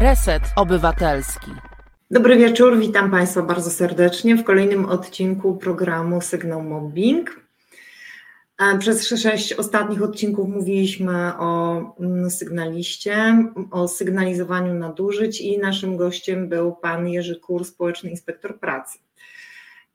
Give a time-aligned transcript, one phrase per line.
[0.00, 1.50] Reset Obywatelski.
[2.10, 7.40] Dobry wieczór, witam Państwa bardzo serdecznie w kolejnym odcinku programu Sygnał Mobbing.
[8.58, 16.48] E, przez sześć ostatnich odcinków mówiliśmy o mm, sygnaliście, o sygnalizowaniu nadużyć i naszym gościem
[16.48, 18.98] był pan Jerzy Kur, społeczny inspektor pracy.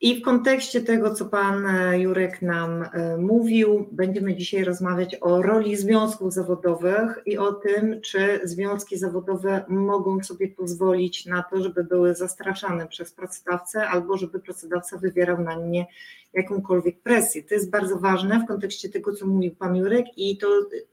[0.02, 5.41] I w kontekście tego, co pan e, Jurek nam e, mówił, będziemy dzisiaj rozmawiać o
[5.41, 11.84] roli związków zawodowych i o tym, czy związki zawodowe mogą sobie pozwolić na to, żeby
[11.84, 15.85] były zastraszane przez pracodawcę albo żeby pracodawca wywierał na nie
[16.34, 17.43] jakąkolwiek presję.
[17.43, 20.48] To jest bardzo ważne w kontekście tego, co mówił pan Jurek i to,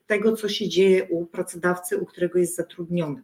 [0.07, 3.23] tego, co się dzieje u pracodawcy, u którego jest zatrudniony.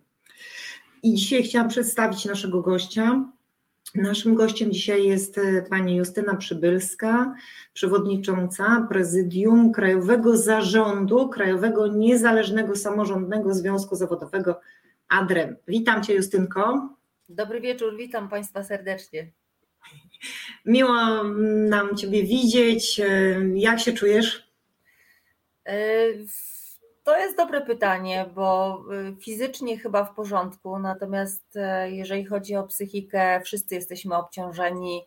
[1.03, 3.25] I dzisiaj chciałam przedstawić naszego gościa.
[3.95, 7.35] Naszym gościem dzisiaj jest e, pani Justyna Przybylska,
[7.73, 14.61] przewodnicząca prezydium Krajowego Zarządu Krajowego Niezależnego Samorządnego Związku Zawodowego
[15.09, 15.57] ADREM.
[15.69, 16.89] Witam cię Justynko.
[17.29, 19.31] Dobry wieczór, witam państwa serdecznie.
[20.65, 21.25] Miło
[21.69, 23.01] nam ciebie widzieć.
[23.01, 23.07] E,
[23.55, 24.53] jak się czujesz?
[25.67, 26.07] E,
[27.05, 28.81] to jest dobre pytanie, bo
[29.13, 35.07] y, fizycznie chyba w porządku, natomiast e, jeżeli chodzi o psychikę, wszyscy jesteśmy obciążeni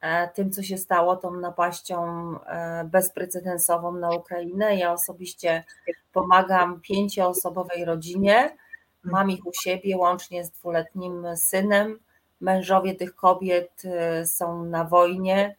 [0.00, 2.04] e, tym, co się stało, tą napaścią
[2.40, 4.76] e, bezprecedensową na Ukrainę.
[4.76, 5.64] Ja osobiście
[6.12, 8.56] pomagam pięcioosobowej rodzinie,
[9.02, 11.98] mam ich u siebie łącznie z dwuletnim synem.
[12.40, 13.82] Mężowie tych kobiet
[14.24, 15.56] są na wojnie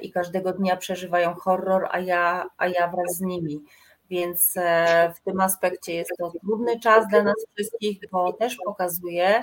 [0.00, 3.64] i każdego dnia przeżywają horror, a ja, a ja wraz z nimi.
[4.10, 9.42] Więc e, w tym aspekcie jest to trudny czas dla nas wszystkich, bo też pokazuje,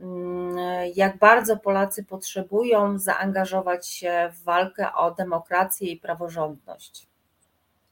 [0.00, 0.56] mm,
[0.94, 7.15] jak bardzo Polacy potrzebują zaangażować się w walkę o demokrację i praworządność.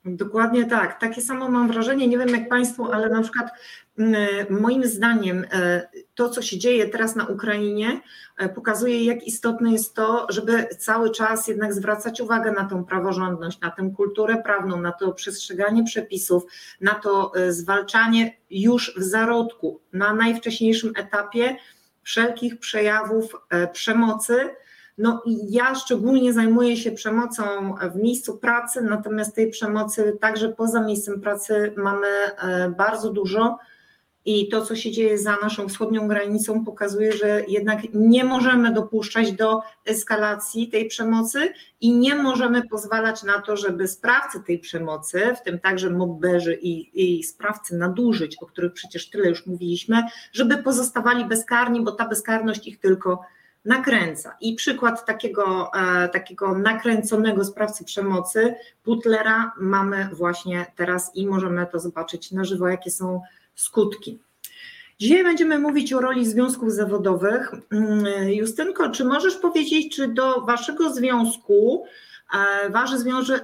[0.05, 1.01] Dokładnie tak.
[1.01, 3.51] Takie samo mam wrażenie, nie wiem jak Państwo, ale na przykład
[3.99, 4.17] mm,
[4.51, 8.01] moim zdaniem e, to, co się dzieje teraz na Ukrainie,
[8.39, 13.61] e, pokazuje, jak istotne jest to, żeby cały czas jednak zwracać uwagę na tą praworządność,
[13.61, 16.43] na tę kulturę prawną, na to przestrzeganie przepisów,
[16.81, 21.57] na to e, zwalczanie już w zarodku, na najwcześniejszym etapie
[22.03, 23.37] wszelkich przejawów
[23.73, 24.51] przemocy
[24.99, 27.43] no i ja szczególnie zajmuję się przemocą
[27.95, 33.59] w miejscu pracy, natomiast tej przemocy także poza miejscem pracy mamy e, bardzo dużo.
[34.27, 39.33] I to, co się dzieje za naszą wschodnią granicą, pokazuje, że jednak nie możemy dopuszczać
[39.33, 45.43] do eskalacji tej przemocy i nie możemy pozwalać na to, żeby sprawcy tej przemocy, w
[45.43, 51.25] tym także mobberzy i, i sprawcy nadużyć, o których przecież tyle już mówiliśmy, żeby pozostawali
[51.25, 53.21] bezkarni, bo ta bezkarność ich tylko
[53.65, 54.37] nakręca.
[54.41, 61.79] I przykład takiego, e, takiego nakręconego sprawcy przemocy, Putlera, mamy właśnie teraz i możemy to
[61.79, 63.21] zobaczyć na żywo, jakie są
[63.55, 64.19] skutki.
[65.01, 67.53] Dzisiaj będziemy mówić o roli związków zawodowych.
[67.73, 71.85] Mm, Justynko, czy możesz powiedzieć, czy do waszego związku
[72.35, 72.91] e, Wasz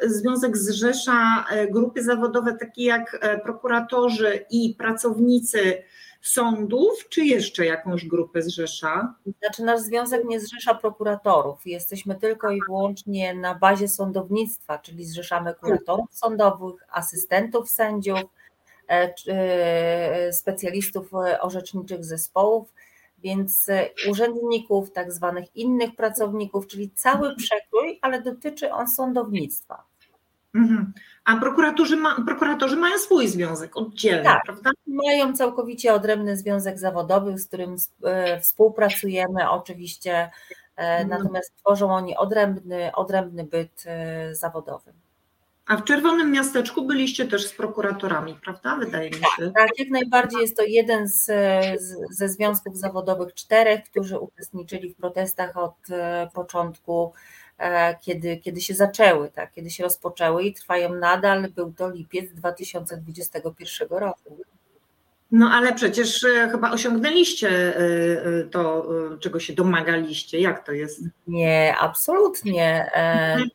[0.02, 5.82] związek zrzesza e, grupy zawodowe takie jak prokuratorzy i pracownicy
[6.22, 9.14] sądów, czy jeszcze jakąś grupę zrzesza?
[9.38, 11.66] Znaczy nasz związek nie zrzesza prokuratorów.
[11.66, 18.20] Jesteśmy tylko i wyłącznie na bazie sądownictwa, czyli zrzeszamy kuratorów sądowych, asystentów sędziów,
[18.88, 21.10] e, e, specjalistów
[21.40, 22.72] orzeczniczych zespołów,
[23.18, 23.66] więc
[24.10, 29.84] urzędników, tak zwanych innych pracowników, czyli cały przekrój, ale dotyczy on sądownictwa.
[30.54, 30.92] Mhm.
[31.24, 34.70] A prokuratorzy, ma, prokuratorzy mają swój związek oddzielny, tak, prawda?
[34.86, 40.30] Mają całkowicie odrębny związek zawodowy, z którym e, współpracujemy oczywiście, e,
[40.76, 41.08] mhm.
[41.08, 44.92] natomiast tworzą oni odrębny, odrębny byt e, zawodowy.
[45.66, 48.76] A w Czerwonym Miasteczku byliście też z prokuratorami, prawda?
[48.76, 49.52] Wydaje mi się.
[49.56, 51.24] Tak, jak najbardziej jest to jeden z,
[51.80, 55.76] z, ze związków zawodowych czterech, którzy uczestniczyli w protestach od
[56.34, 57.12] początku
[58.00, 61.48] kiedy, kiedy się zaczęły, tak, kiedy się rozpoczęły i trwają nadal.
[61.50, 64.36] Był to lipiec 2021 roku.
[65.32, 68.88] No ale przecież e, chyba osiągnęliście e, to,
[69.20, 70.40] czego się domagaliście.
[70.40, 71.00] Jak to jest?
[71.26, 72.90] Nie, absolutnie.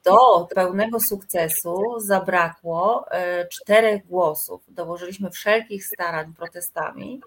[0.03, 3.05] Do pełnego sukcesu zabrakło
[3.51, 4.61] czterech głosów.
[4.67, 7.21] Dołożyliśmy wszelkich starań protestami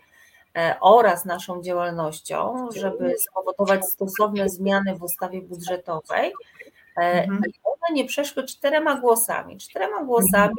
[0.80, 6.32] oraz naszą działalnością, żeby spowodować stosowne zmiany w ustawie budżetowej,
[6.98, 7.42] E, mhm.
[7.64, 9.58] One nie przeszły czterema głosami.
[9.58, 10.54] Czterema głosami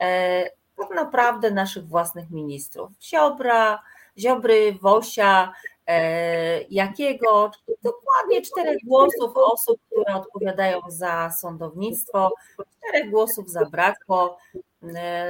[0.00, 2.90] e, tak naprawdę naszych własnych ministrów.
[3.02, 3.82] Ziobra,
[4.18, 5.52] Ziobry, Wosia,
[5.86, 7.50] e, jakiego,
[7.82, 12.32] dokładnie czterech głosów osób, które odpowiadają za sądownictwo,
[12.78, 14.38] czterech głosów zabrakło.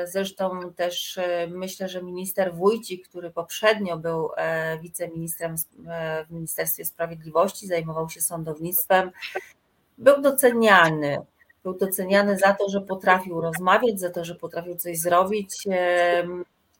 [0.04, 1.18] Zresztą też
[1.48, 4.30] myślę, że minister Wójcik, który poprzednio był
[4.82, 5.56] wiceministrem
[6.28, 9.10] w Ministerstwie Sprawiedliwości, zajmował się sądownictwem,
[9.98, 11.18] był doceniany.
[11.62, 15.68] Był doceniany za to, że potrafił rozmawiać, za to, że potrafił coś zrobić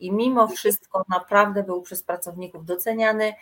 [0.00, 3.32] i mimo wszystko naprawdę był przez pracowników doceniany,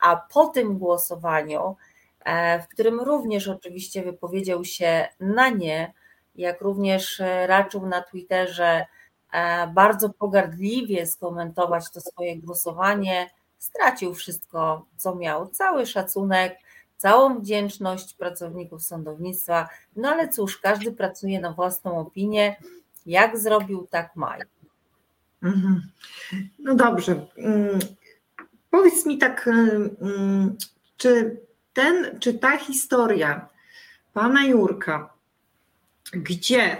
[0.00, 1.76] a po tym głosowaniu,
[2.24, 5.92] e, w którym również oczywiście wypowiedział się na nie,
[6.34, 8.86] jak również e, raczył na Twitterze
[9.32, 16.58] e, bardzo pogardliwie skomentować to swoje głosowanie, stracił wszystko, co miał, cały szacunek,
[16.96, 19.68] całą wdzięczność pracowników sądownictwa.
[19.96, 22.56] No ale cóż, każdy pracuje na własną opinię.
[23.06, 24.36] Jak zrobił, tak ma.
[25.42, 25.82] Mhm.
[26.58, 27.26] No dobrze.
[27.38, 27.78] Mm,
[28.70, 30.56] powiedz mi tak, mm,
[30.96, 31.40] czy
[31.72, 33.48] ten, czy ta historia
[34.12, 35.12] pana Jurka,
[36.12, 36.76] gdzie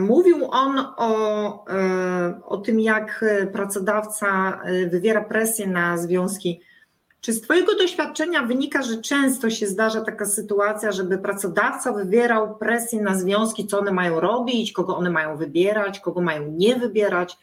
[0.00, 6.60] mówił on o, e, o tym, jak pracodawca e, wywiera presję na związki
[7.24, 13.02] czy z Twojego doświadczenia wynika, że często się zdarza taka sytuacja, żeby pracodawca wywierał presję
[13.02, 17.36] na związki, co one mają robić, kogo one mają wybierać, kogo mają nie wybierać?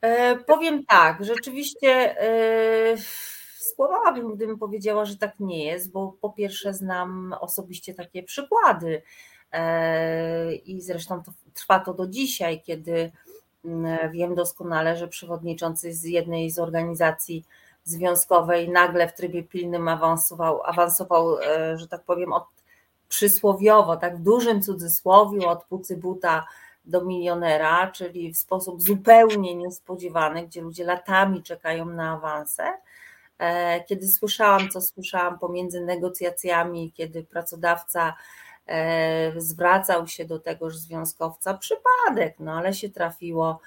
[0.00, 2.96] E, powiem tak, rzeczywiście e,
[3.58, 9.02] skłamałabym, gdybym powiedziała, że tak nie jest, bo po pierwsze znam osobiście takie przykłady
[9.52, 13.12] e, i zresztą to, trwa to do dzisiaj, kiedy
[13.64, 17.44] mm, wiem doskonale, że przewodniczący z jednej z organizacji
[17.88, 22.44] związkowej nagle w trybie pilnym awansował, awansował e, że tak powiem, od
[23.08, 26.46] przysłowiowo, tak w dużym cudzysłowiu, od pucy buta
[26.84, 32.64] do milionera, czyli w sposób zupełnie niespodziewany, gdzie ludzie latami czekają na awanse.
[33.38, 38.14] E, kiedy słyszałam, co słyszałam pomiędzy negocjacjami, kiedy pracodawca
[38.66, 43.60] e, zwracał się do tegoż związkowca, przypadek, no ale się trafiło.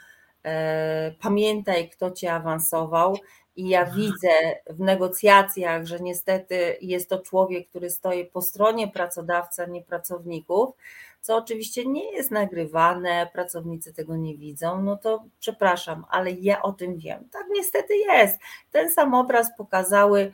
[1.22, 3.18] Pamiętaj, kto cię awansował,
[3.56, 4.30] i ja widzę
[4.70, 10.76] w negocjacjach, że niestety jest to człowiek, który stoi po stronie pracodawca, nie pracowników,
[11.22, 16.74] co oczywiście nie jest nagrywane, pracownicy tego nie widzą, no to przepraszam, ale ja o
[16.74, 17.30] tym wiem.
[17.32, 18.40] Tak niestety jest.
[18.72, 20.32] Ten sam obraz pokazały,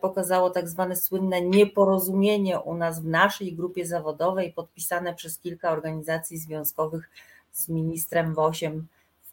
[0.00, 6.38] pokazało tak zwane słynne nieporozumienie u nas w naszej grupie zawodowej, podpisane przez kilka organizacji
[6.38, 7.10] związkowych
[7.52, 8.86] z ministrem Wosiem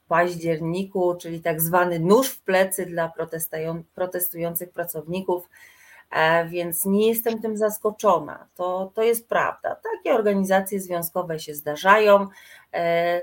[0.10, 3.14] październiku, czyli tak zwany nóż w plecy dla
[3.96, 5.50] protestujących pracowników,
[6.12, 8.48] e, więc nie jestem tym zaskoczona.
[8.56, 9.76] To, to jest prawda.
[9.76, 12.28] Takie organizacje związkowe się zdarzają.
[12.74, 13.22] E,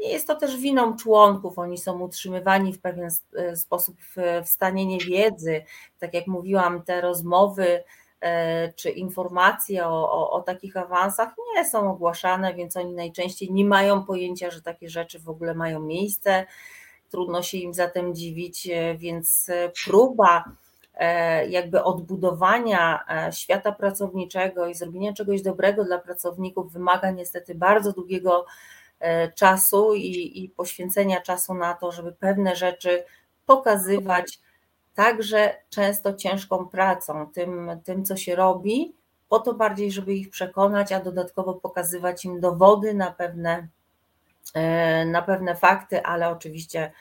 [0.00, 3.96] nie jest to też winą członków, oni są utrzymywani w pewien e, sposób
[4.44, 5.62] w stanie niewiedzy.
[5.98, 7.84] Tak jak mówiłam, te rozmowy
[8.76, 14.04] czy informacje o, o, o, takich awansach nie są ogłaszane, więc oni najczęściej nie mają
[14.04, 16.46] pojęcia, że takie rzeczy w ogóle mają miejsce.
[17.10, 20.44] Trudno się im zatem dziwić, e, więc e, próba
[21.48, 28.46] jakby odbudowania świata pracowniczego i zrobienia czegoś dobrego dla pracowników wymaga niestety bardzo długiego
[29.34, 33.04] czasu i, i poświęcenia czasu na to, żeby pewne rzeczy
[33.46, 34.38] pokazywać,
[34.96, 38.94] także często ciężką pracą, tym, tym co się robi,
[39.28, 43.68] po to bardziej, żeby ich przekonać, a dodatkowo pokazywać im dowody na pewne,
[44.54, 46.92] e, na pewne fakty, ale oczywiście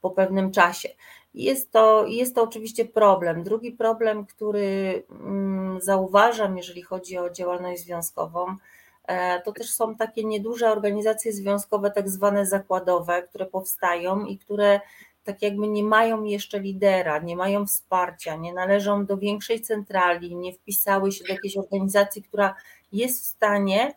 [0.00, 0.88] po pewnym czasie.
[1.34, 3.42] Jest to, jest to oczywiście problem.
[3.42, 8.56] Drugi problem, który mm, zauważam, jeżeli chodzi o działalność związkową,
[9.04, 14.80] e, to też są takie nieduże organizacje związkowe, tak zwane zakładowe, które powstają i które
[15.28, 20.52] tak jakby nie mają jeszcze lidera, nie mają wsparcia, nie należą do większej centrali, nie
[20.52, 22.54] wpisały się do jakiejś organizacji, która
[22.92, 23.94] jest w stanie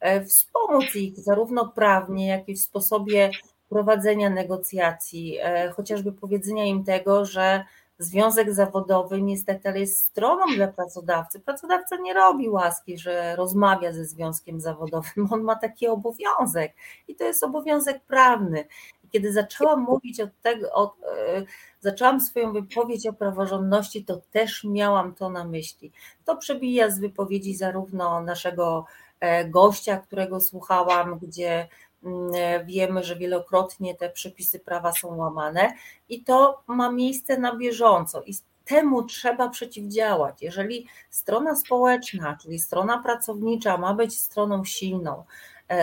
[0.00, 3.30] e, wspomóc ich zarówno prawnie, jak i w sposobie
[3.68, 7.64] prowadzenia negocjacji, e, chociażby powiedzenia im tego, że
[7.98, 11.40] związek zawodowy niestety ale jest stroną dla pracodawcy.
[11.40, 16.72] Pracodawca nie robi łaski, że rozmawia ze związkiem zawodowym, on ma taki obowiązek
[17.08, 18.64] i to jest obowiązek prawny
[19.12, 21.42] kiedy zaczęłam mówić od tego, od, e,
[21.80, 25.92] zaczęłam swoją wypowiedź o praworządności, to też miałam to na myśli.
[26.24, 28.84] To przebija z wypowiedzi zarówno naszego
[29.20, 31.68] e, gościa, którego słuchałam, gdzie
[32.04, 35.72] mm, e, wiemy, że wielokrotnie te przepisy prawa są łamane
[36.08, 40.42] i to ma miejsce na bieżąco i temu trzeba przeciwdziałać.
[40.42, 45.24] Jeżeli strona społeczna, czyli strona pracownicza ma być stroną silną,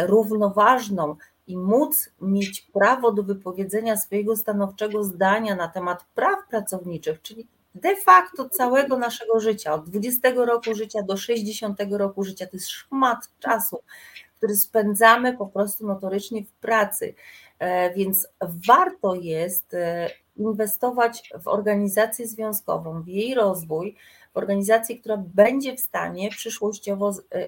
[0.06, 1.16] równoważną
[1.50, 7.96] i móc mieć prawo do wypowiedzenia swojego stanowczego zdania na temat praw pracowniczych, czyli de
[7.96, 12.46] facto całego naszego życia, od 20 roku życia do 60 roku życia.
[12.46, 13.80] To jest szmat czasu,
[14.38, 17.14] który spędzamy po prostu notorycznie w pracy.
[17.60, 23.96] E, więc warto jest e, inwestować w organizację związkową, w jej rozwój,
[24.34, 27.48] w organizację, która będzie w stanie przyszłościowo e,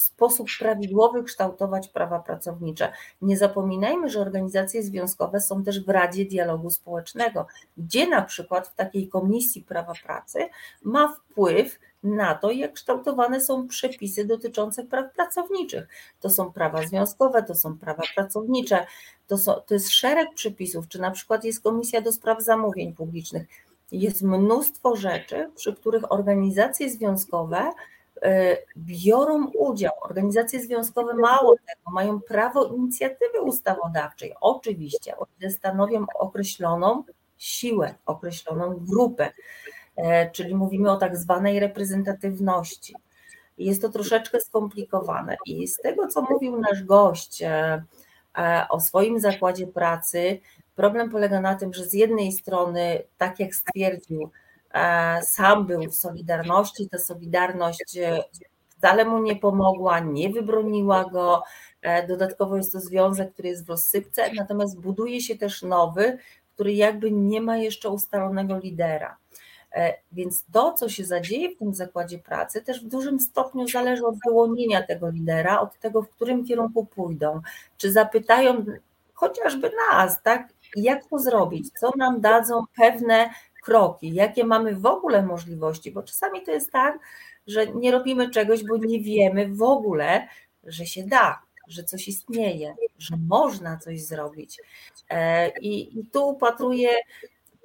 [0.00, 2.92] sposób prawidłowy kształtować prawa pracownicze.
[3.22, 8.74] Nie zapominajmy, że organizacje związkowe są też w Radzie Dialogu Społecznego, gdzie na przykład w
[8.74, 10.48] takiej Komisji Prawa Pracy
[10.82, 15.88] ma wpływ na to, jak kształtowane są przepisy dotyczące praw pracowniczych.
[16.20, 18.86] To są prawa związkowe, to są prawa pracownicze,
[19.26, 23.48] to, są, to jest szereg przepisów, czy na przykład jest Komisja do Spraw Zamówień Publicznych.
[23.92, 27.72] Jest mnóstwo rzeczy, przy których organizacje związkowe
[28.76, 29.92] biorą udział.
[30.02, 34.34] Organizacje związkowe mało tego, mają prawo inicjatywy ustawodawczej.
[34.40, 37.04] Oczywiście, one stanowią określoną
[37.38, 39.32] siłę, określoną grupę,
[39.96, 42.94] e, czyli mówimy o tak zwanej reprezentatywności.
[43.58, 47.82] Jest to troszeczkę skomplikowane i z tego, co mówił nasz gość e,
[48.70, 50.40] o swoim zakładzie pracy,
[50.74, 54.39] problem polega na tym, że z jednej strony, tak jak stwierdził, E,
[55.22, 58.24] sam był w Solidarności, ta Solidarność e,
[58.68, 61.42] wcale mu nie pomogła, nie wybroniła go.
[61.82, 66.18] E, dodatkowo jest to związek, który jest w rozsypce, natomiast buduje się też nowy,
[66.54, 69.16] który jakby nie ma jeszcze ustalonego lidera.
[70.12, 74.14] Więc to, co się zadzieje w tym zakładzie pracy, też w dużym stopniu zależy od
[74.26, 77.40] wyłonienia tego lidera, od tego, w którym kierunku pójdą.
[77.76, 78.64] Czy zapytają
[79.14, 80.48] chociażby nas, tak?
[80.76, 81.70] Jak to zrobić?
[81.80, 83.30] Co nam dadzą pewne
[83.62, 86.98] kroki, jakie mamy w ogóle możliwości, bo czasami to jest tak,
[87.46, 90.28] że nie robimy czegoś, bo nie wiemy w ogóle,
[90.64, 94.60] że się da, że coś istnieje, że można coś zrobić.
[95.10, 96.90] E, I, tu upatruję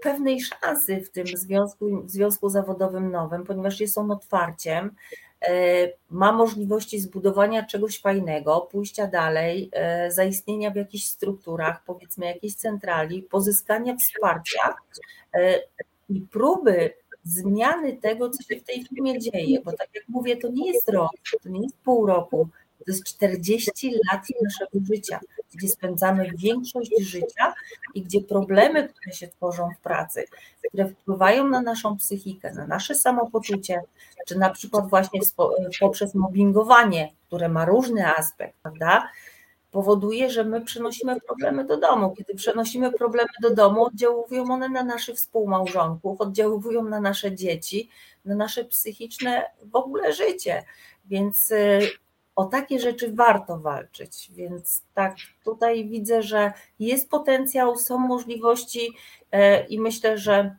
[0.02, 4.96] pewnej szansy w tym związku, w związku zawodowym nowym, ponieważ jest on otwarciem,
[6.10, 13.24] ma możliwości zbudowania czegoś fajnego, pójścia dalej, e, zaistnienia w jakichś strukturach, powiedzmy jakiejś centrali,
[13.24, 14.76] pozyskania wsparcia
[16.10, 20.50] i próby zmiany tego, co się w tej firmie dzieje, bo tak jak mówię, to
[20.50, 21.12] nie jest rok,
[21.44, 22.48] to nie jest pół roku,
[22.78, 25.20] to jest 40 lat naszego życia,
[25.56, 27.54] gdzie spędzamy większość życia
[27.94, 30.26] i gdzie problemy, które się tworzą w pracy,
[30.68, 33.82] które wpływają na naszą psychikę, na nasze samopoczucie,
[34.28, 35.20] czy na przykład właśnie
[35.80, 39.10] poprzez mobbingowanie, które ma różny aspekt, prawda?
[39.76, 42.14] powoduje, że my przenosimy problemy do domu.
[42.18, 47.90] Kiedy przenosimy problemy do domu, oddziałują one na naszych współmałżonków, oddziałują na nasze dzieci,
[48.26, 50.64] na nasze psychiczne w ogóle życie.
[51.06, 51.80] Więc y,
[52.36, 54.32] o takie rzeczy warto walczyć.
[54.34, 58.92] Więc tak, tutaj widzę, że jest potencjał, są możliwości
[59.36, 60.56] y, i myślę, że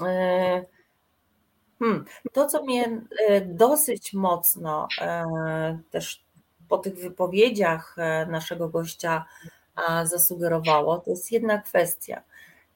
[0.00, 0.04] y,
[1.78, 3.00] hmm, to, co mnie
[3.46, 4.88] dosyć mocno
[5.90, 6.24] też
[6.68, 9.24] po tych wypowiedziach e, naszego gościa
[10.04, 12.22] zasugerowało, to jest jedna kwestia.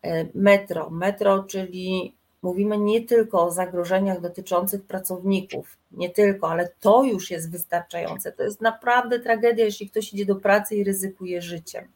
[0.03, 0.91] E, metro.
[0.91, 7.50] Metro, czyli mówimy nie tylko o zagrożeniach dotyczących pracowników, nie tylko, ale to już jest
[7.50, 8.33] wystarczające.
[8.33, 11.88] To jest naprawdę tragedia, jeśli ktoś idzie do pracy i ryzykuje życiem.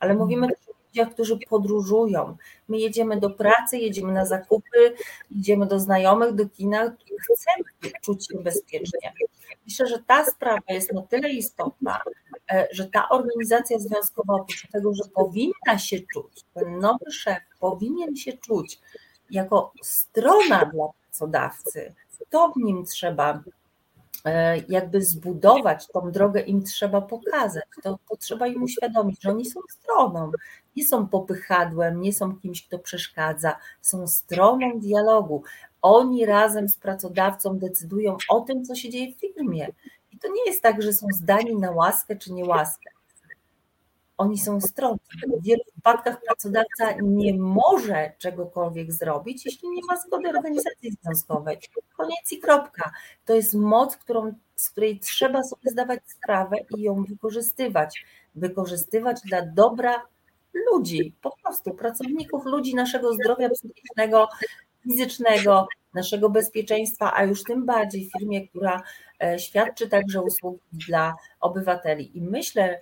[0.00, 2.36] Ale mówimy też o ludziach, którzy podróżują.
[2.68, 4.94] My jedziemy do pracy, jedziemy na zakupy,
[5.30, 6.96] jedziemy do znajomych, do kina,
[7.32, 9.12] chcemy czuć się bezpiecznie.
[9.64, 12.00] Myślę, że ta sprawa jest na tyle istotna,
[12.52, 18.16] e, że ta organizacja związkowa, oprócz tego, że powinna się czuć, ten nowy szef powinien
[18.16, 18.80] się czuć
[19.30, 21.94] jako strona dla pracodawcy,
[22.30, 23.42] to w nim trzeba
[24.24, 29.46] e, jakby zbudować, tą drogę im trzeba pokazać, to, to trzeba im uświadomić, że oni
[29.46, 30.30] są stroną,
[30.76, 35.42] nie są popychadłem, nie są kimś, kto przeszkadza, są stroną dialogu.
[35.82, 39.68] Oni razem z pracodawcą decydują o tym, co się dzieje w firmie.
[40.12, 42.90] I to nie jest tak, że są zdani na łaskę czy niełaskę.
[44.16, 44.96] Oni są stroną.
[45.40, 51.58] W wielu wypadkach pracodawca nie może czegokolwiek zrobić, jeśli nie ma zgody organizacji związkowej.
[51.96, 52.90] Koniec i kropka.
[53.24, 58.04] To jest moc, którą, z której trzeba sobie zdawać sprawę i ją wykorzystywać.
[58.34, 60.02] Wykorzystywać dla dobra
[60.72, 64.28] ludzi, po prostu pracowników, ludzi naszego zdrowia psychicznego,
[64.82, 68.82] fizycznego, naszego bezpieczeństwa, a już tym bardziej firmie, która
[69.22, 72.18] e, świadczy także usługi dla obywateli.
[72.18, 72.80] I myślę,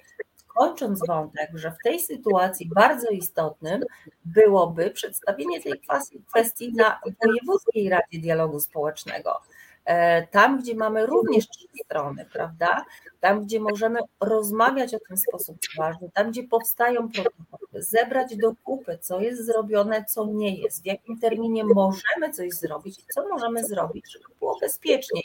[0.55, 3.83] kończąc wątek, że w tej sytuacji bardzo istotnym
[4.25, 5.81] byłoby przedstawienie tej
[6.29, 9.41] kwestii na Wojewódzkiej Radzie Dialogu Społecznego.
[9.85, 12.85] E, tam, gdzie mamy również trzy strony, prawda?
[13.21, 18.99] Tam, gdzie możemy rozmawiać o tym sposób ważny, tam, gdzie powstają protokoły, zebrać do kupy,
[19.01, 23.65] co jest zrobione, co nie jest, w jakim terminie możemy coś zrobić i co możemy
[23.65, 25.21] zrobić, żeby było bezpiecznie,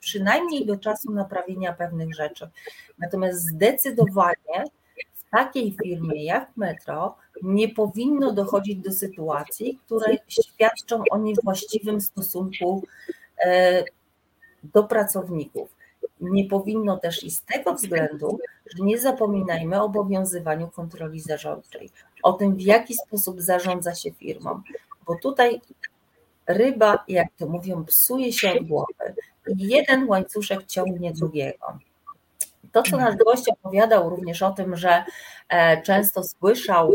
[0.00, 2.50] przynajmniej do czasu naprawienia pewnych rzeczy.
[2.98, 4.64] Natomiast zdecydowanie
[5.14, 12.82] w takiej firmie jak Metro nie powinno dochodzić do sytuacji, które świadczą o niewłaściwym stosunku
[13.44, 13.84] e,
[14.64, 15.68] do pracowników.
[16.20, 21.90] Nie powinno też i z tego względu, że nie zapominajmy o obowiązywaniu kontroli zarządczej,
[22.22, 24.62] o tym, w jaki sposób zarządza się firmą,
[25.06, 25.60] bo tutaj
[26.46, 29.14] ryba, jak to mówią, psuje się od głowy
[29.48, 31.78] i jeden łańcuszek ciągnie drugiego.
[32.72, 35.04] To, co nasz gość opowiadał również o tym, że
[35.48, 36.92] e, często słyszał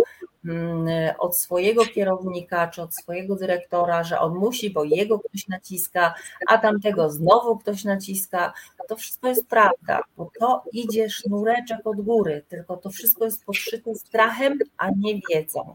[1.20, 6.14] od swojego kierownika czy od swojego dyrektora, że on musi, bo jego ktoś naciska,
[6.48, 8.54] a tamtego znowu ktoś naciska.
[8.88, 13.96] To wszystko jest prawda, bo to idzie sznureczek od góry, tylko to wszystko jest podszyte
[13.96, 15.74] strachem, a nie wiedzą.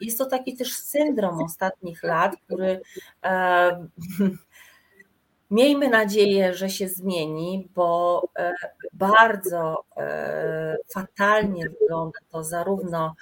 [0.00, 2.80] Jest to taki też syndrom ostatnich lat, który
[3.24, 3.88] e,
[5.50, 8.54] miejmy nadzieję, że się zmieni, bo e,
[8.92, 13.14] bardzo e, fatalnie wygląda to zarówno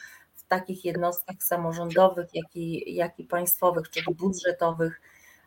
[0.47, 5.01] w takich jednostkach samorządowych, jak i, jak i państwowych, czyli budżetowych,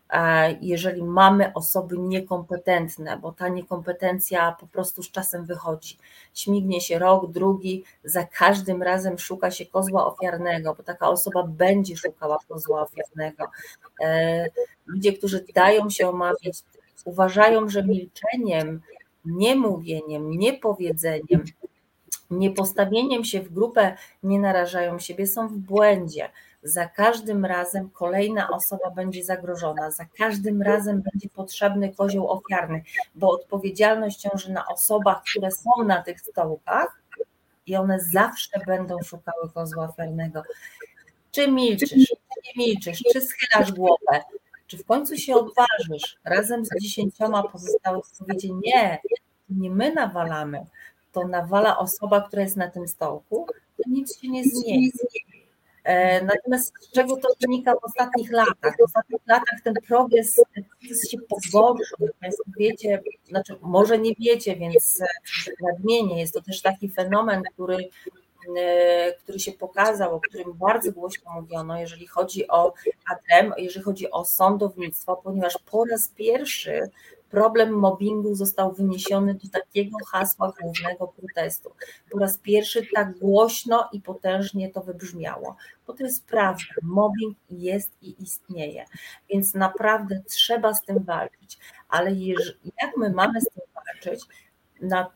[0.10, 5.98] e, jeżeli mamy osoby niekompetentne, bo ta niekompetencja po prostu z czasem wychodzi.
[6.34, 11.98] Śmignie się rok, drugi, za każdym razem szuka się kozła ofiarnego, bo taka osoba będzie
[11.98, 13.46] szukała kozła ofiarnego.
[14.02, 14.46] E,
[14.86, 16.64] ludzie, którzy dają się omawiać,
[17.06, 18.82] uważają, że milczeniem,
[19.26, 21.44] niemówieniem, niepowiedzeniem
[22.30, 26.30] nie postawieniem się w grupę nie narażają siebie, są w błędzie.
[26.64, 32.84] Za każdym razem kolejna osoba będzie zagrożona, za każdym razem będzie potrzebny kozioł ofiarny,
[33.16, 37.02] bo odpowiedzialność ciąży na osobach, które są na tych stołkach
[37.68, 40.44] i one zawsze będą szukały kozła ofiarnego.
[41.32, 41.96] Czy milczysz, czy
[42.46, 44.24] nie milczysz, czy schylasz głowę,
[44.68, 46.18] czy w końcu się odważysz?
[46.26, 49.00] Razem z dziesięcioma pozostałymi powiedzieć nie,
[49.50, 50.66] nie my nawalamy,
[51.12, 53.48] to nawala osoba, która jest na tym stołku,
[53.78, 54.92] to nic się nie zmieni.
[55.84, 58.76] E, natomiast z czego to wynika w ostatnich latach?
[58.80, 60.42] W ostatnich latach ten progres
[61.12, 61.98] się pogorszył.
[62.22, 65.02] Państwo wiecie, znaczy może nie wiecie, więc
[65.62, 66.20] nadmienię.
[66.20, 67.90] Jest to też taki fenomen, który,
[68.58, 72.74] e, który się pokazał, o którym bardzo głośno mówiono, jeżeli chodzi o
[73.12, 76.90] ATM, jeżeli chodzi o sądownictwo, ponieważ po raz pierwszy
[77.30, 81.72] problem mobbingu został wyniesiony do takiego hasła głównego protestu.
[82.12, 85.56] Po raz pierwszy tak głośno i potężnie to wybrzmiało,
[85.88, 86.64] bo to jest prawda.
[86.84, 88.86] Mobbing jest i istnieje,
[89.30, 91.60] więc naprawdę trzeba z tym walczyć.
[91.90, 92.12] Ale
[92.82, 94.26] jak my mamy z tym walczyć?
[94.82, 95.12] Na,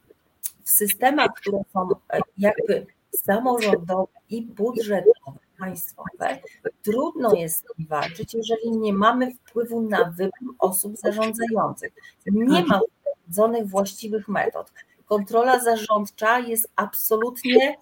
[0.64, 6.40] w systemach, które są e, jakby samorządowe i budżetowe, państwowe,
[6.84, 11.94] trudno jest walczyć, jeżeli nie mamy wpływu na wybór osób zarządzających.
[12.26, 14.72] Nie ma wprowadzonych właściwych metod.
[15.06, 17.78] Kontrola zarządcza jest absolutnie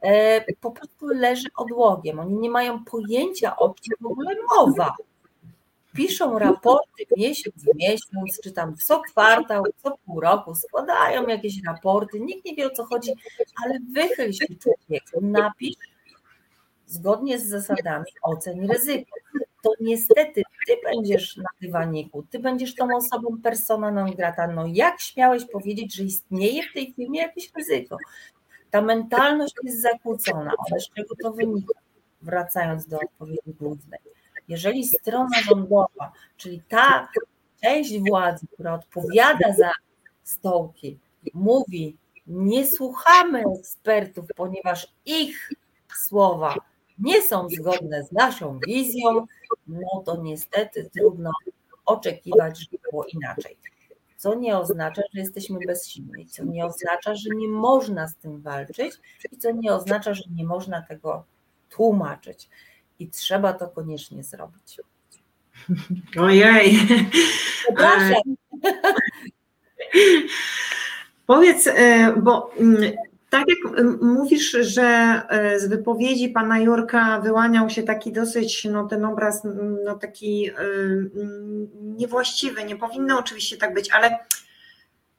[0.00, 2.20] e, po prostu leży odłogiem.
[2.20, 4.94] Oni nie mają pojęcia, o czym w ogóle mowa.
[5.94, 12.20] Piszą raporty miesiąc w miesiąc, czy tam co kwartał, co pół roku, składają jakieś raporty,
[12.20, 13.12] nikt nie wie o co chodzi,
[13.64, 15.76] ale wychyl się człowieku, napisz
[16.86, 19.10] zgodnie z zasadami ocen ryzyko.
[19.62, 24.46] To niestety ty będziesz na dywaniku, ty będziesz tą osobą persona non grata.
[24.46, 27.96] No jak śmiałeś powiedzieć, że istnieje w tej firmie jakieś ryzyko?
[28.70, 31.80] Ta mentalność jest zakłócona, ale z czego to wynika?
[32.22, 34.00] Wracając do odpowiedzi głównej.
[34.48, 37.08] Jeżeli strona rządowa, czyli ta
[37.62, 39.70] część władzy, która odpowiada za
[40.22, 40.98] stołki,
[41.34, 41.96] mówi,
[42.26, 45.50] nie słuchamy ekspertów, ponieważ ich
[45.94, 46.54] słowa
[46.98, 49.26] nie są zgodne z naszą wizją,
[49.66, 51.30] no to niestety trudno
[51.86, 53.56] oczekiwać, że było inaczej.
[54.16, 58.94] Co nie oznacza, że jesteśmy bezsilni, co nie oznacza, że nie można z tym walczyć
[59.32, 61.24] i co nie oznacza, że nie można tego
[61.70, 62.48] tłumaczyć.
[62.98, 64.80] I trzeba to koniecznie zrobić.
[66.20, 66.78] Ojej.
[67.64, 68.22] Przepraszam.
[71.26, 72.92] Powiedz, e, bo mm,
[73.30, 74.82] tak jak mówisz, że
[75.28, 79.42] e, z wypowiedzi pana Jurka wyłaniał się taki dosyć, no ten obraz,
[79.84, 80.50] no taki
[81.82, 84.18] niewłaściwy, nie powinno oczywiście tak być, ale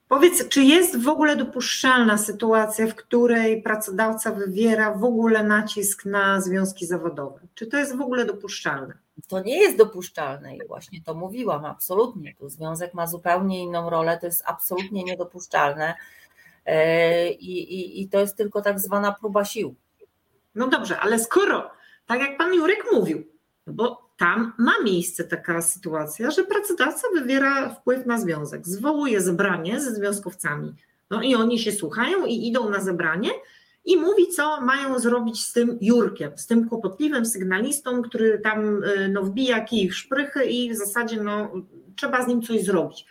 [0.07, 6.41] Powiedz, czy jest w ogóle dopuszczalna sytuacja, w której pracodawca wywiera w ogóle nacisk na
[6.41, 7.39] związki zawodowe?
[7.55, 8.93] Czy to jest w ogóle dopuszczalne?
[9.27, 12.35] To nie jest dopuszczalne i właśnie to mówiłam, absolutnie.
[12.35, 15.95] Tu związek ma zupełnie inną rolę, to jest absolutnie niedopuszczalne e,
[17.39, 19.75] i, i, i to jest tylko tak zwana próba sił.
[20.55, 21.71] No dobrze, ale skoro,
[22.05, 23.23] tak jak pan Jurek mówił,
[23.67, 29.79] no bo tam ma miejsce taka sytuacja, że pracodawca wywiera wpływ na związek, zwołuje zebranie
[29.79, 30.73] ze związkowcami.
[31.09, 33.29] No i oni się słuchają i idą na zebranie
[33.85, 39.09] i mówi, co mają zrobić z tym Jurkiem, z tym kłopotliwym sygnalistą, który tam y,
[39.09, 41.51] no, wbija kij w szprychy i w zasadzie no,
[41.95, 43.05] trzeba z nim coś zrobić.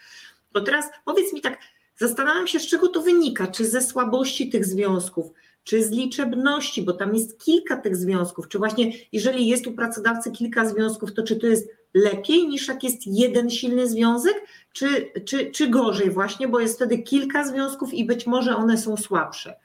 [0.53, 1.59] To teraz powiedz mi tak,
[1.97, 5.27] zastanawiam się, z czego to wynika, czy ze słabości tych związków,
[5.65, 10.31] czy z liczebności, bo tam jest kilka tych związków, czy właśnie jeżeli jest u pracodawcy
[10.31, 14.35] kilka związków, to czy to jest lepiej niż jak jest jeden silny związek,
[14.73, 18.97] czy, czy, czy gorzej właśnie, bo jest wtedy kilka związków i być może one są
[18.97, 19.57] słabsze.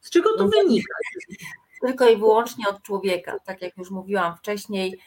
[0.00, 0.94] Z czego to no wynika?
[1.86, 3.38] Tylko i wyłącznie od człowieka.
[3.44, 4.98] Tak jak już mówiłam wcześniej,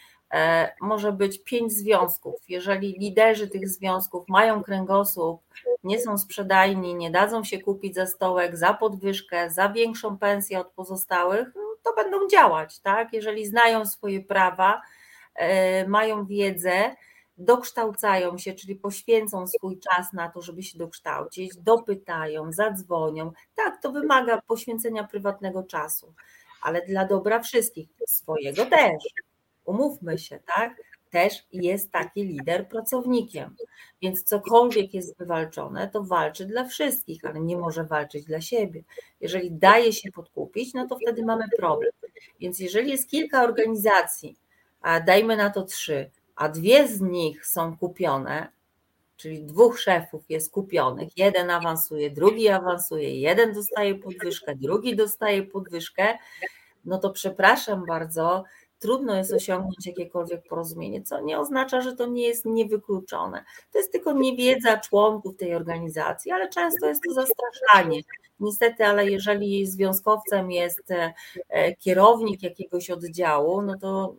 [0.81, 2.35] może być pięć związków.
[2.49, 5.41] Jeżeli liderzy tych związków mają kręgosłup,
[5.83, 10.67] nie są sprzedajni, nie dadzą się kupić za stołek, za podwyżkę, za większą pensję od
[10.67, 13.13] pozostałych, no to będą działać, tak?
[13.13, 14.81] Jeżeli znają swoje prawa,
[15.35, 16.95] e, mają wiedzę,
[17.37, 23.31] dokształcają się, czyli poświęcą swój czas na to, żeby się dokształcić, dopytają, zadzwonią.
[23.55, 26.13] Tak, to wymaga poświęcenia prywatnego czasu,
[26.61, 29.03] ale dla dobra wszystkich, swojego też.
[29.67, 30.81] Umówmy się, tak?
[31.09, 33.55] Też jest taki lider pracownikiem.
[34.01, 38.83] Więc cokolwiek jest wywalczone, to walczy dla wszystkich, ale nie może walczyć dla siebie.
[39.21, 41.91] Jeżeli daje się podkupić, no to wtedy mamy problem.
[42.39, 44.37] Więc jeżeli jest kilka organizacji,
[44.81, 48.47] a dajmy na to trzy, a dwie z nich są kupione,
[49.17, 56.17] czyli dwóch szefów jest kupionych, jeden awansuje, drugi awansuje, jeden dostaje podwyżkę, drugi dostaje podwyżkę,
[56.85, 58.43] no to przepraszam bardzo,
[58.79, 63.43] trudno jest osiągnąć jakiekolwiek porozumienie, co nie oznacza, że to nie jest niewykluczone.
[63.71, 68.01] To jest tylko niewiedza członków tej organizacji, ale często jest to zastraszanie.
[68.39, 74.15] Niestety, ale jeżeli związkowcem jest e, kierownik jakiegoś oddziału, no to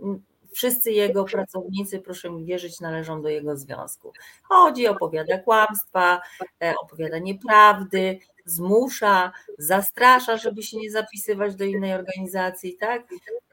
[0.53, 4.12] wszyscy jego pracownicy, proszę mi wierzyć, należą do jego związku.
[4.42, 6.21] Chodzi, opowiada kłamstwa,
[6.62, 8.18] e, opowiada nieprawdy,
[8.51, 13.03] zmusza, zastrasza, żeby się nie zapisywać do innej organizacji, tak?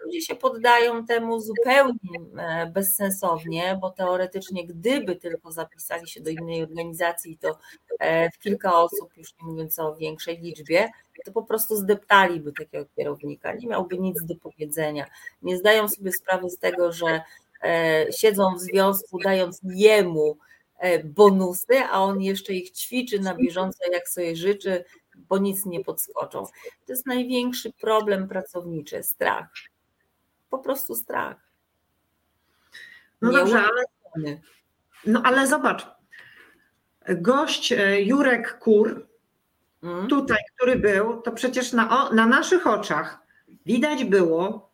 [0.05, 6.63] Ludzie się poddają temu zupełnie e, bezsensownie, bo teoretycznie, gdyby tylko zapisali się do innej
[6.63, 7.57] organizacji, to
[7.99, 10.89] e, w kilka osób, już nie mówiąc o większej liczbie,
[11.25, 15.05] to po prostu zdeptaliby takiego kierownika, nie miałby nic do powiedzenia.
[15.41, 17.21] Nie zdają sobie sprawy z tego, że
[17.63, 20.37] e, siedzą w związku, dając jemu
[21.03, 24.83] bonusy, a on jeszcze ich ćwiczy na bieżąco, jak sobie życzy,
[25.15, 26.45] bo nic nie podskoczą.
[26.85, 29.49] To jest największy problem pracowniczy strach.
[30.49, 31.37] Po prostu strach.
[33.21, 33.83] No nie dobrze, ale,
[35.05, 35.87] no ale zobacz.
[37.09, 39.07] Gość e, Jurek Kur,
[39.81, 40.07] hmm?
[40.07, 43.19] tutaj, który był, to przecież na, na naszych oczach
[43.65, 44.71] widać było,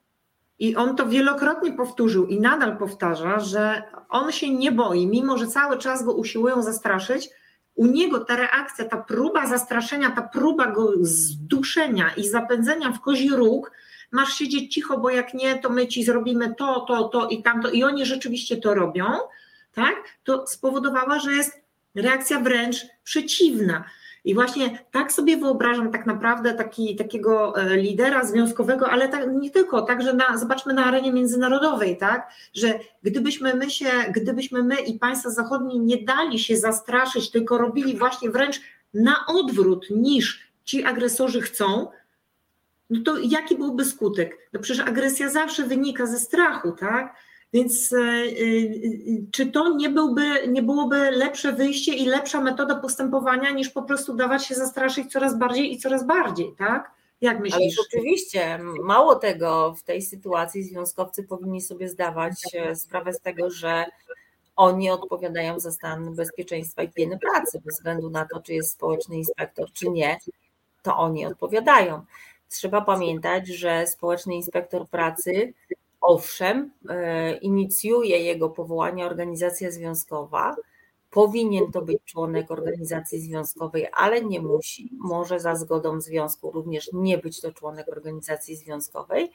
[0.62, 5.48] i on to wielokrotnie powtórzył i nadal powtarza, że on się nie boi, mimo że
[5.48, 7.30] cały czas go usiłują zastraszyć.
[7.76, 13.30] U niego ta reakcja, ta próba zastraszenia, ta próba go zduszenia i zapędzenia w kozi
[13.30, 13.72] róg,
[14.12, 17.70] masz siedzieć cicho, bo jak nie, to my ci zrobimy to, to, to i tamto.
[17.70, 19.06] I oni rzeczywiście to robią,
[19.74, 19.96] tak?
[20.24, 21.62] To spowodowała, że jest
[21.96, 23.84] reakcja wręcz przeciwna.
[24.26, 29.50] I właśnie tak sobie wyobrażam tak naprawdę taki, takiego e, lidera związkowego, ale tak, nie
[29.50, 35.00] tylko, także na, zobaczmy na arenie międzynarodowej, tak, że gdybyśmy my się, gdybyśmy my i
[35.00, 38.62] państwa zachodnie nie dali się zastraszyć, tylko robili właśnie wręcz
[38.94, 41.88] na odwrót niż ci agresorzy chcą,
[42.90, 44.38] no to jaki byłby skutek?
[44.54, 47.16] No przecież agresja zawsze wynika ze strachu, tak?
[47.54, 48.32] Więc e, e,
[49.32, 54.16] czy to nie, byłby, nie byłoby lepsze wyjście i lepsza metoda postępowania, niż po prostu
[54.16, 56.92] dawać się zastraszyć coraz bardziej i coraz bardziej, tak?
[57.22, 57.78] Jak myślisz?
[57.80, 63.50] Ale oczywiście, mało tego, w tej sytuacji związkowcy powinni sobie zdawać e, sprawę z tego,
[63.50, 63.86] że
[64.56, 69.18] oni odpowiadają za stan bezpieczeństwa i higieny pracy, bez względu na to, czy jest społeczny
[69.18, 70.18] inspektor, czy nie,
[70.82, 72.06] to oni odpowiadają.
[72.50, 75.54] Trzeba pamiętać, że społeczny inspektor pracy
[76.02, 80.56] owszem, e, inicjuje jego powołanie organizacja związkowa.
[81.12, 84.90] Powinien to być członek organizacji związkowej, ale nie musi.
[85.00, 89.32] Może za zgodą związku również nie być to członek organizacji związkowej,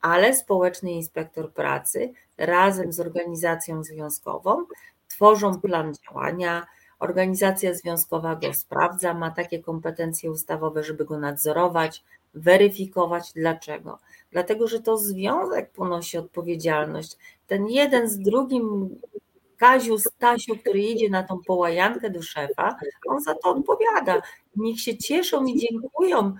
[0.00, 4.64] ale społeczny inspektor pracy razem z organizacją związkową
[5.08, 6.66] tworzą plan działania,
[6.98, 12.04] Organizacja związkowa go sprawdza, ma takie kompetencje ustawowe, żeby go nadzorować,
[12.36, 13.32] weryfikować.
[13.32, 13.98] Dlaczego?
[14.30, 17.16] Dlatego, że to związek ponosi odpowiedzialność.
[17.46, 18.96] Ten jeden z drugim
[19.56, 22.76] Kaziu, Stasiu, który idzie na tą połajankę do szefa,
[23.08, 24.22] on za to odpowiada.
[24.56, 26.34] Niech się cieszą i dziękują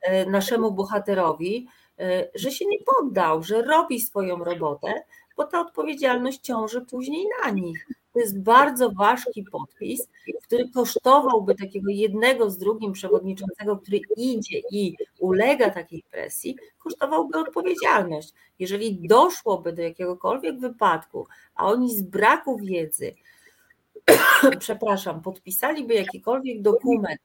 [0.00, 5.02] e, naszemu bohaterowi, e, że się nie poddał, że robi swoją robotę,
[5.36, 7.86] bo ta odpowiedzialność ciąży później na nich.
[8.12, 10.08] To jest bardzo ważki podpis,
[10.42, 18.32] który kosztowałby takiego jednego z drugim przewodniczącego, który idzie i ulega takiej presji, kosztowałby odpowiedzialność.
[18.58, 23.14] Jeżeli doszłoby do jakiegokolwiek wypadku, a oni z braku wiedzy,
[24.58, 27.20] przepraszam, podpisaliby jakikolwiek dokument,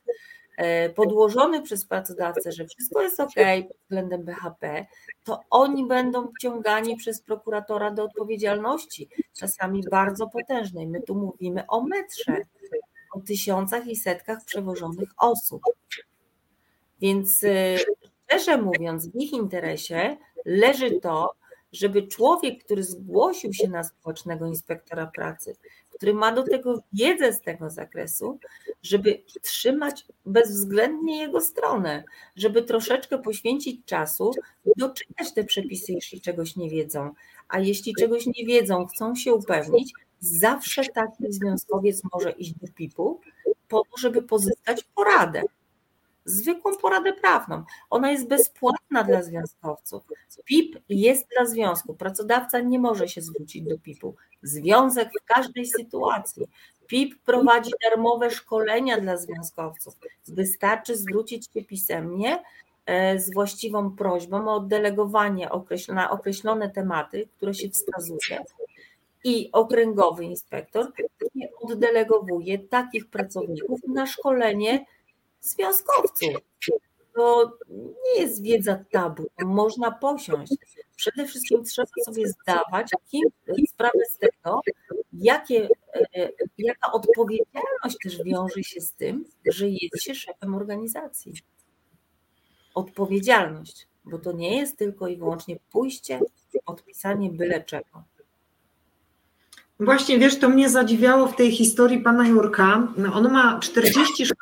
[0.95, 3.33] podłożony przez pracodawcę, że wszystko jest ok
[3.67, 4.85] pod względem BHP,
[5.23, 10.87] to oni będą wciągani przez prokuratora do odpowiedzialności, czasami bardzo potężnej.
[10.87, 12.37] My tu mówimy o metrze,
[13.13, 15.61] o tysiącach i setkach przewożonych osób.
[17.01, 17.77] Więc e,
[18.27, 21.33] szczerze mówiąc, w ich interesie leży to,
[21.71, 25.55] żeby człowiek, który zgłosił się na społecznego inspektora pracy,
[25.97, 28.39] który ma do tego wiedzę z tego zakresu,
[28.83, 32.03] żeby trzymać bezwzględnie jego stronę,
[32.35, 34.31] żeby troszeczkę poświęcić czasu,
[34.77, 37.13] doczytać te przepisy, jeśli czegoś nie wiedzą.
[37.49, 43.21] A jeśli czegoś nie wiedzą, chcą się upewnić, zawsze taki związkowiec może iść do PIP-u
[43.67, 45.43] po to, żeby pozyskać poradę
[46.27, 47.63] zwykłą poradę prawną.
[47.89, 50.03] Ona jest bezpłatna dla związkowców.
[50.45, 51.93] PIP jest dla związku.
[51.93, 54.15] Pracodawca nie może się zwrócić do PIP-u.
[54.41, 56.47] Związek w każdej sytuacji.
[56.87, 59.95] PIP prowadzi darmowe szkolenia dla związkowców.
[60.27, 62.43] Wystarczy zwrócić się pisemnie
[62.85, 65.49] e, z właściwą prośbą o oddelegowanie
[65.87, 68.43] na określone tematy, które się wskazuje.
[69.23, 70.91] I okręgowy inspektor
[71.61, 74.85] oddelegowuje takich pracowników na szkolenie
[75.47, 76.29] związkowców.
[77.15, 80.53] To nie jest wiedza tabu, można posiąść.
[80.95, 83.29] Przede wszystkim trzeba sobie zdawać kim,
[83.69, 84.61] sprawę z tego,
[85.13, 85.69] jakie,
[86.15, 91.33] e, jaka odpowiedzialność też wiąże się z tym, że jest się szefem organizacji.
[92.75, 96.19] Odpowiedzialność, bo to nie jest tylko i wyłącznie pójście,
[96.65, 98.03] odpisanie byle czego.
[99.79, 102.93] Właśnie, wiesz, to mnie zadziwiało w tej historii pana Jurka.
[103.13, 104.33] On ma 46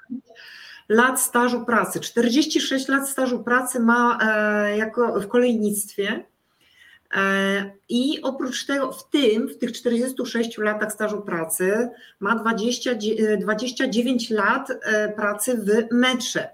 [0.89, 1.99] lat stażu pracy.
[1.99, 6.25] 46 lat stażu pracy ma e, jako w kolejnictwie.
[7.15, 12.91] E, I oprócz tego, w tym, w tych 46 latach stażu pracy, ma 20,
[13.39, 16.49] 29 lat e, pracy w metrze.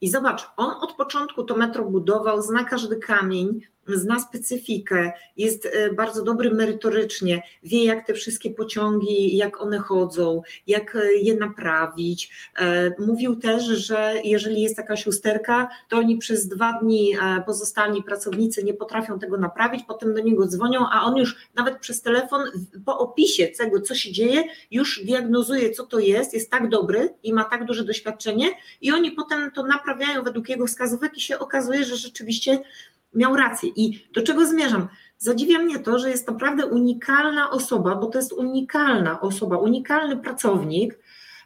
[0.00, 5.92] I zobacz, on od początku to metro budował, zna każdy kamień, zna specyfikę, jest e,
[5.92, 12.30] bardzo dobry merytorycznie, wie jak te wszystkie pociągi, jak one chodzą, jak e, je naprawić.
[12.56, 17.16] E, mówił też, że jeżeli jest jakaś usterka, to oni przez dwa dni
[17.46, 22.02] pozostali pracownicy nie potrafią tego naprawić, potem do niego dzwonią, a on już nawet przez
[22.02, 22.40] telefon
[22.84, 27.32] po opisie tego, co się dzieje, już diagnozuje, co to jest, jest tak dobry i
[27.32, 31.84] ma tak duże doświadczenie i oni potem to naprawiają według jego wskazówek i się okazuje,
[31.84, 32.58] że rzeczywiście
[33.14, 33.70] miał rację.
[33.76, 34.88] I do czego zmierzam?
[35.18, 40.98] Zadziwia mnie to, że jest naprawdę unikalna osoba, bo to jest unikalna osoba, unikalny pracownik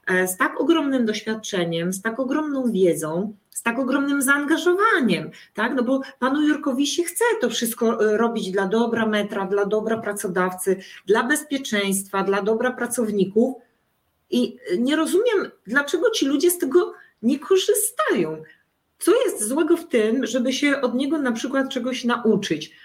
[0.07, 5.74] e, z tak ogromnym doświadczeniem, z tak ogromną wiedzą, z tak ogromnym zaangażowaniem, tak?
[5.74, 9.98] No bo panu Jurkowi się chce to wszystko e, robić dla dobra metra, dla dobra
[9.98, 10.76] pracodawcy,
[11.07, 13.54] dla bezpieczeństwa, dla dobra pracowników.
[14.31, 18.42] I nie rozumiem, dlaczego ci ludzie z tego nie korzystają.
[18.99, 22.77] Co jest złego w tym, żeby się od niego na przykład czegoś nauczyć?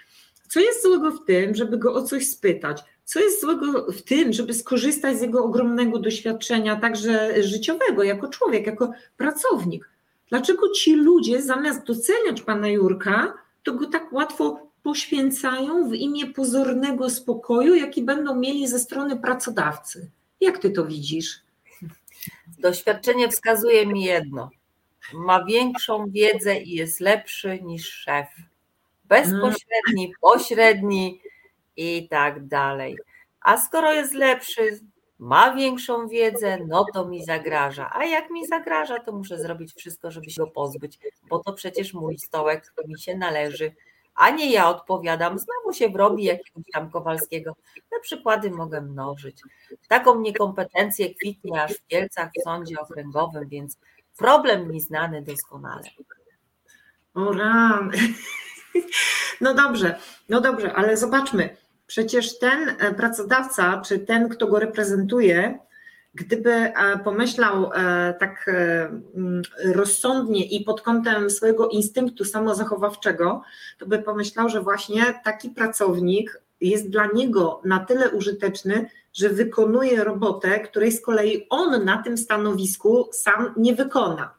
[0.48, 2.84] Co jest złego w tym, żeby go o coś spytać?
[3.04, 8.66] Co jest złego w tym, żeby skorzystać z jego ogromnego doświadczenia, także życiowego, jako człowiek,
[8.66, 9.88] jako pracownik?
[10.28, 17.10] Dlaczego ci ludzie, zamiast doceniać pana Jurka, to go tak łatwo poświęcają w imię pozornego
[17.10, 20.10] spokoju, jaki będą mieli ze strony pracodawcy?
[20.40, 21.40] Jak ty to widzisz?
[22.58, 24.50] Doświadczenie wskazuje mi jedno
[25.12, 28.26] ma większą wiedzę i jest lepszy niż szef.
[29.04, 31.20] Bezpośredni, pośredni
[31.76, 32.96] i tak dalej.
[33.40, 34.80] A skoro jest lepszy,
[35.18, 37.90] ma większą wiedzę, no to mi zagraża.
[37.94, 41.94] A jak mi zagraża, to muszę zrobić wszystko, żeby się go pozbyć, bo to przecież
[41.94, 43.72] mój stołek mi się należy,
[44.14, 45.38] a nie ja odpowiadam.
[45.38, 47.56] Znowu się wrobi jakiegoś tam Kowalskiego.
[47.90, 49.42] Te przykłady mogę mnożyć.
[49.88, 53.78] Taką niekompetencję kwitnie aż w Kielcach w sądzie okręgowym, więc
[54.18, 55.82] Problem mi znany doskonale.
[57.14, 57.90] O ram.
[59.40, 59.98] No dobrze,
[60.28, 61.56] no dobrze, ale zobaczmy.
[61.86, 65.58] Przecież ten e, pracodawca, czy ten, kto go reprezentuje,
[66.14, 66.72] gdyby e,
[67.04, 68.50] pomyślał e, tak
[69.14, 73.42] mm, rozsądnie i pod kątem swojego instynktu samozachowawczego,
[73.78, 80.04] to by pomyślał, że właśnie taki pracownik jest dla niego na tyle użyteczny, że wykonuje
[80.04, 84.34] robotę, której z kolei on na tym stanowisku sam nie wykona.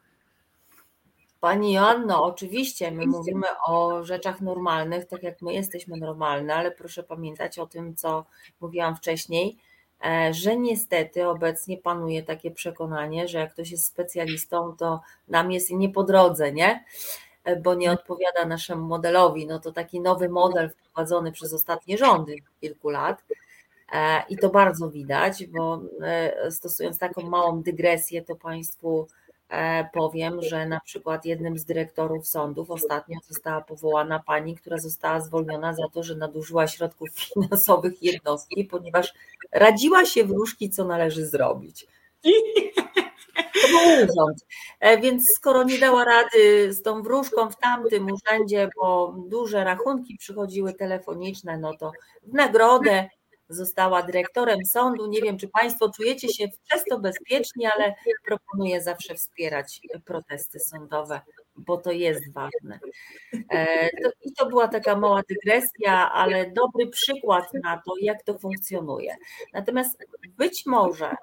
[1.40, 7.04] Pani Joanno, oczywiście my mówimy o rzeczach normalnych, tak jak my jesteśmy normalne, ale proszę
[7.04, 8.26] pamiętać o tym, co
[8.62, 9.58] mówiłam wcześniej,
[10.06, 15.72] e, że niestety obecnie panuje takie przekonanie, że jak ktoś jest specjalistą, to nam jest
[15.72, 16.84] nie po drodze, nie?
[17.46, 19.48] E, bo nie odpowiada naszemu modelowi.
[19.48, 23.24] No to taki nowy model wprowadzony przez ostatnie rządy kilku lat.
[23.94, 25.82] E, I to bardzo widać, bo
[26.50, 29.08] stosując taką małą dygresję, to Państwu
[29.50, 35.20] E, powiem, że na przykład jednym z dyrektorów sądów ostatnio została powołana pani, która została
[35.20, 39.14] zwolniona za to, że nadużyła środków finansowych jednostki, ponieważ
[39.52, 41.88] radziła się wróżki, co należy zrobić.
[43.36, 43.78] To był
[44.10, 44.46] urząd.
[44.80, 50.18] E, więc skoro nie dała rady z tą wróżką w tamtym urzędzie, bo duże rachunki
[50.18, 51.92] przychodziły telefoniczne, no to
[52.24, 53.10] w nagrodę
[53.50, 55.08] została dyrektorem sądu.
[55.08, 57.94] Nie wiem, czy Państwo czujecie się przez to bezpiecznie, ale
[58.26, 61.22] proponuję zawsze wspierać protesty sądowe,
[61.56, 62.80] bo to jest ważne.
[63.54, 63.90] E,
[64.22, 69.16] I to była taka mała dygresja, ale dobry przykład na to, jak to funkcjonuje.
[69.54, 69.98] Natomiast
[70.38, 71.16] być może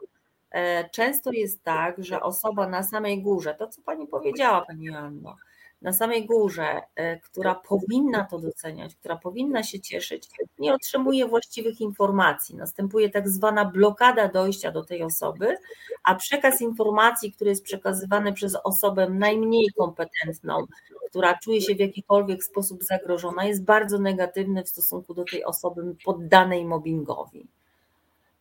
[0.91, 5.37] często jest tak, że osoba na samej górze, to co Pani powiedziała, Pani Joanno,
[5.83, 11.81] na samej górze, e, która powinna to doceniać, która powinna się cieszyć, nie otrzymuje właściwych
[11.81, 12.57] informacji.
[12.57, 15.57] Następuje tak zwana blokada dojścia do tej osoby,
[16.05, 20.67] a przekaz informacji, który jest przekazywany przez osobę najmniej kompetentną,
[21.11, 25.95] która czuje się w jakikolwiek sposób zagrożona, jest bardzo negatywny w stosunku do tej osoby
[26.05, 27.47] poddanej mobbingowi.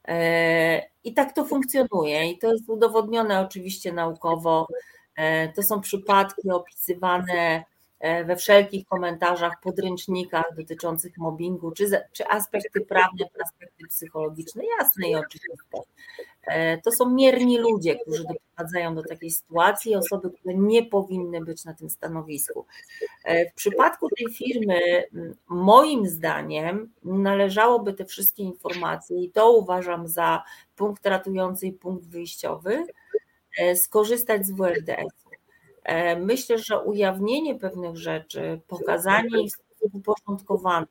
[0.08, 4.68] E, I tak to funkcjonuje, i to jest udowodnione oczywiście naukowo.
[5.16, 7.64] E, to są przypadki opisywane
[8.26, 15.16] we wszelkich komentarzach, podręcznikach dotyczących mobbingu, czy, czy aspekty prawne, czy aspekty psychologiczne, jasne i
[15.16, 15.78] oczywiste.
[16.44, 21.66] E, to są mierni ludzie, którzy doprowadzają do takiej sytuacji, osoby, które nie powinny być
[21.66, 22.66] na tym stanowisku.
[23.52, 25.04] W przypadku tej firmy,
[25.48, 30.44] moim zdaniem, należałoby te wszystkie informacje, i to uważam za
[30.76, 32.86] punkt ratujący i punkt wyjściowy,
[33.58, 35.31] E, skorzystać z WLDS-u.
[35.84, 40.88] E, myślę, że ujawnienie pewnych rzeczy, pokazanie ich w sposób uporządkowany,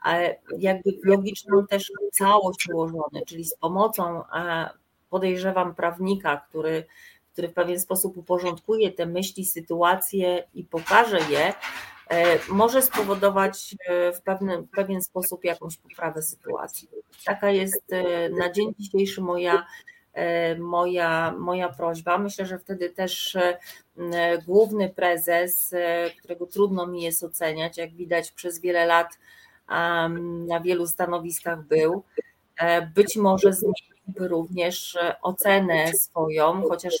[0.00, 4.70] ale jakby logiczną też całość ułożony, czyli z pomocą e,
[5.10, 6.84] podejrzewam prawnika, który,
[7.32, 11.54] który w pewien sposób uporządkuje te myśli, sytuacje i pokaże je,
[12.48, 13.76] może spowodować
[14.16, 16.88] w, pewien w pewien sposób jakąś poprawę sytuacji.
[17.24, 17.84] Taka jest
[18.38, 19.62] na dzień dzisiejszy moja E,
[20.58, 22.18] moja, moja prośba.
[22.18, 23.58] Myślę, że wtedy też e,
[24.46, 29.18] główny prezes, e, którego trudno mi jest oceniać, jak widać przez wiele lat
[30.48, 32.02] na wielu stanowiskach był,
[32.94, 36.94] być może zmieniłby również ocenę swoją, chociaż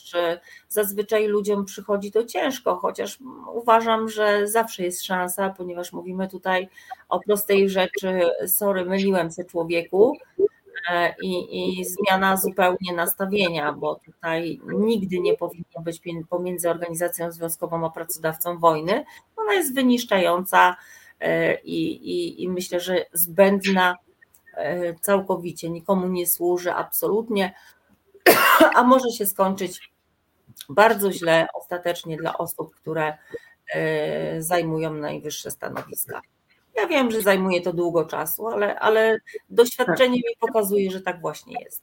[0.68, 3.18] zazwyczaj ludziom przychodzi to ciężko, chociaż
[3.54, 6.68] uważam, że zawsze jest szansa, ponieważ mówimy tutaj
[7.08, 10.16] o prostej rzeczy, sorry, myliłem się człowieku,
[11.22, 17.90] i, i zmiana zupełnie nastawienia, bo tutaj nigdy nie powinno być pomiędzy organizacją związkową a
[17.90, 19.04] pracodawcą wojny.
[19.36, 20.76] Ona jest wyniszczająca
[21.20, 23.96] e, i, i, i myślę, że zbędna
[24.54, 27.54] e, całkowicie, nikomu nie służy absolutnie,
[28.74, 29.92] a może się skończyć
[30.68, 33.18] bardzo źle ostatecznie dla osób, które
[33.74, 36.20] e, zajmują najwyższe stanowiska.
[36.76, 39.18] Ja wiem, że zajmuje to długo czasu, ale, ale
[39.50, 41.82] doświadczenie mi pokazuje, że tak właśnie jest.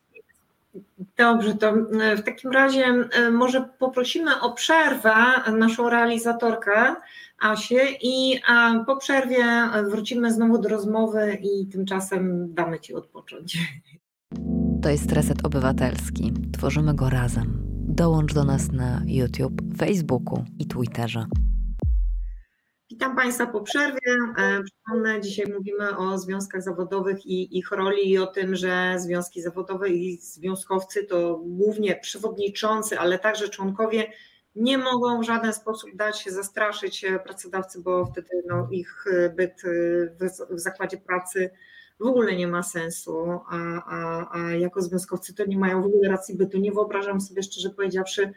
[1.17, 5.15] Dobrze, to e, w takim razie e, może poprosimy o przerwę
[5.57, 6.95] naszą realizatorkę
[7.39, 8.41] Asię i
[8.85, 9.45] po przerwie
[9.89, 13.57] wrócimy znowu do rozmowy i tymczasem damy Ci odpocząć.
[14.81, 16.33] To jest Reset Obywatelski.
[16.53, 17.61] Tworzymy go razem.
[17.87, 21.25] Dołącz do nas na YouTube, Facebooku i Twitterze.
[23.03, 24.17] Witam Państwa po przerwie.
[24.37, 29.41] E, przypomnę, dzisiaj mówimy o związkach zawodowych i ich roli i o tym, że związki
[29.41, 34.11] zawodowe i związkowcy to głównie przewodniczący, ale także członkowie
[34.55, 39.61] nie mogą w żaden sposób dać się zastraszyć pracodawcy, bo wtedy no, ich byt
[40.19, 41.49] w, zakładzie pracy
[41.99, 46.09] w ogóle nie ma sensu, a, a, a jako związkowcy to nie mają w ogóle
[46.09, 46.57] racji bytu.
[46.57, 48.33] Nie wyobrażam sobie szczerze powiedziawszy, E,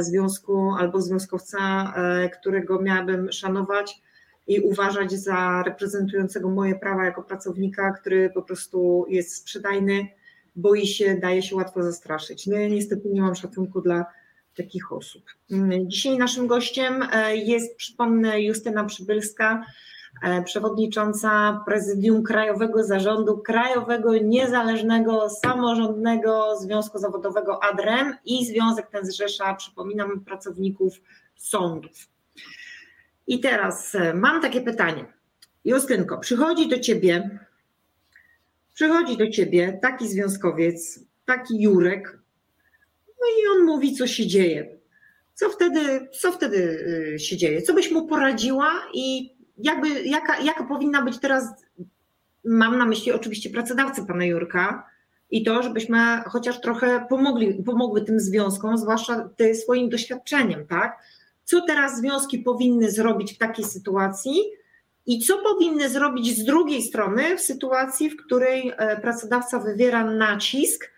[0.00, 4.02] związku albo związkowca, e, którego miałabym szanować
[4.46, 10.08] i uważać za reprezentującego moje prawa jako pracownika, który po prostu jest sprzedajny,
[10.56, 12.46] boi się, daje się łatwo zastraszyć.
[12.46, 14.06] No ja niestety nie mam szacunku dla
[14.56, 15.22] takich osób.
[15.50, 19.64] Mm, dzisiaj naszym gościem e, jest, przypomnę, Justyna Przybylska, e,
[20.44, 30.24] przewodnicząca Prezydium Krajowego Zarządu Krajowego Niezależnego Samorządnego Związku Zawodowego ADREM i związek ten zrzesza, przypominam,
[30.24, 30.94] pracowników
[31.36, 31.92] sądów.
[33.26, 35.04] I teraz e, mam takie pytanie.
[35.64, 37.38] Justynko, przychodzi do ciebie,
[38.74, 42.18] przychodzi do ciebie taki związkowiec, taki Jurek,
[43.06, 44.78] no i on mówi, co się dzieje.
[45.34, 46.56] Co wtedy, co wtedy
[47.14, 47.62] y, się dzieje?
[47.62, 51.44] Co byś mu poradziła i jakby, jaka, jaka powinna być teraz,
[52.44, 54.88] mam na myśli oczywiście pracodawcy pana Jurka,
[55.30, 60.98] i to, żebyśmy chociaż trochę pomogli, pomogły tym związkom, zwłaszcza ty swoim doświadczeniem, tak?
[61.44, 64.40] Co teraz związki powinny zrobić w takiej sytuacji
[65.06, 70.90] i co powinny zrobić z drugiej strony w sytuacji, w której e, pracodawca wywiera nacisk,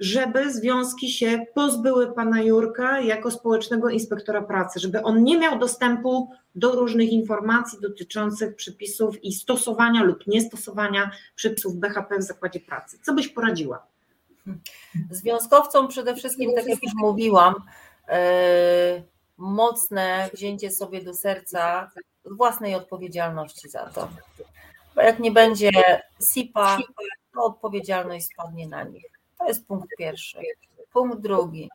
[0.00, 6.30] żeby związki się pozbyły pana Jurka jako społecznego inspektora pracy, żeby on nie miał dostępu
[6.54, 12.98] do różnych informacji dotyczących przepisów i stosowania lub niestosowania przepisów BHP w zakładzie pracy.
[13.02, 13.86] Co byś poradziła?
[15.10, 17.54] Związkowcom przede wszystkim, tak jak już mówiłam,
[18.08, 18.14] yy,
[19.36, 21.90] mocne wzięcie sobie do serca
[22.24, 24.08] własnej odpowiedzialności za to.
[24.94, 25.70] Bo jak nie będzie
[26.32, 26.78] SIPA,
[27.34, 30.38] to odpowiedzialność spadnie na nich to jest punkt pierwszy.
[30.92, 31.70] Punkt drugi.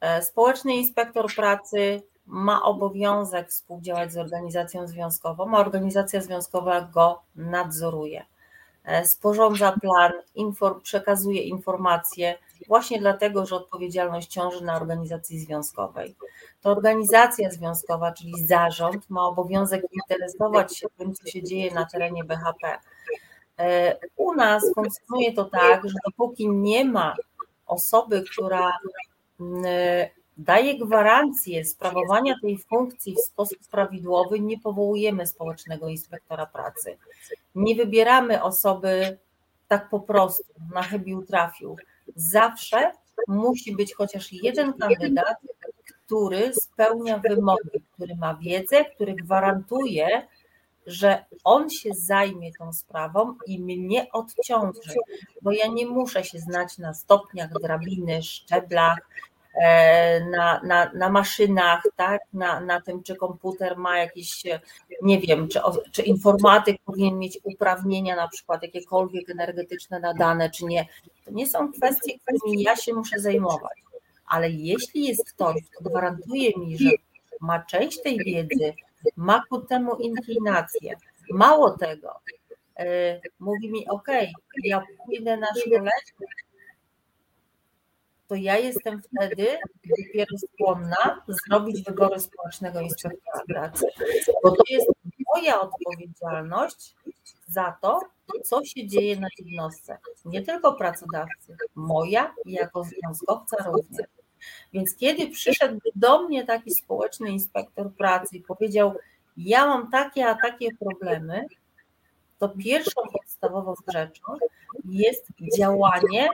[0.00, 8.24] E, społeczny inspektor pracy ma obowiązek współdziałać z organizacją związkową, a organizacja związkowa go nadzoruje.
[8.84, 12.38] E, sporządza plan, inform, przekazuje informacje,
[12.68, 16.16] właśnie dlatego, że odpowiedzialność ciąży na organizacji związkowej.
[16.60, 22.24] To organizacja związkowa, czyli zarząd, ma obowiązek interesować się tym, co się dzieje na terenie
[22.24, 22.78] BHP
[24.16, 27.14] u nas funkcjonuje to tak, że dopóki nie ma
[27.66, 28.78] osoby, która
[30.36, 36.96] daje gwarancję sprawowania tej funkcji w sposób prawidłowy, nie powołujemy społecznego inspektora pracy.
[37.54, 39.18] Nie wybieramy osoby
[39.68, 40.44] tak po prostu,
[40.74, 41.76] na chybił trafił.
[42.16, 42.92] Zawsze
[43.28, 45.36] musi być chociaż jeden kandydat,
[46.06, 50.26] który spełnia wymogi, który ma wiedzę, który gwarantuje,
[50.86, 54.94] że on się zajmie tą sprawą i mnie odciąży,
[55.42, 58.98] bo ja nie muszę się znać na stopniach drabiny, szczeblach,
[59.62, 62.20] e, na, na, na maszynach, tak?
[62.32, 64.42] na, na tym, czy komputer ma jakieś,
[65.02, 65.60] nie wiem, czy,
[65.92, 70.86] czy informatyk powinien mieć uprawnienia, na przykład jakiekolwiek energetyczne nadane, czy nie.
[71.24, 73.78] To nie są kwestie, którymi ja się muszę zajmować.
[74.26, 76.90] Ale jeśli jest ktoś, kto gwarantuje mi, że
[77.40, 78.74] ma część tej wiedzy,
[79.16, 80.96] ma ku temu inklinację.
[81.30, 82.20] Mało tego,
[82.78, 84.08] e, mówi mi, ok,
[84.64, 85.90] ja pójdę na szkolenie,
[88.28, 89.46] to ja jestem wtedy
[89.84, 93.86] dopiero skłonna zrobić wybory społecznego inspektora pracy,
[94.42, 94.86] bo to jest
[95.34, 96.94] moja odpowiedzialność
[97.48, 98.00] za to,
[98.44, 99.98] co się dzieje na jednostce.
[100.24, 104.06] Nie tylko pracodawcy, moja jako związkowca również.
[104.72, 108.94] Więc kiedy przyszedł do mnie taki społeczny inspektor pracy i powiedział,
[109.36, 111.46] ja mam takie, a takie problemy,
[112.38, 114.22] to pierwszą podstawową rzeczą
[114.84, 115.26] jest
[115.58, 116.28] działanie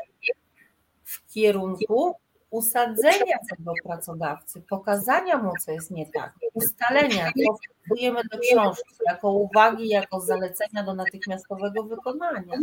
[1.05, 2.17] w kierunku
[2.51, 9.31] usadzenia tego pracodawcy, pokazania mu, co jest nie tak, ustalenia, to wpisujemy do książki, jako
[9.31, 12.55] uwagi, jako zalecenia do natychmiastowego wykonania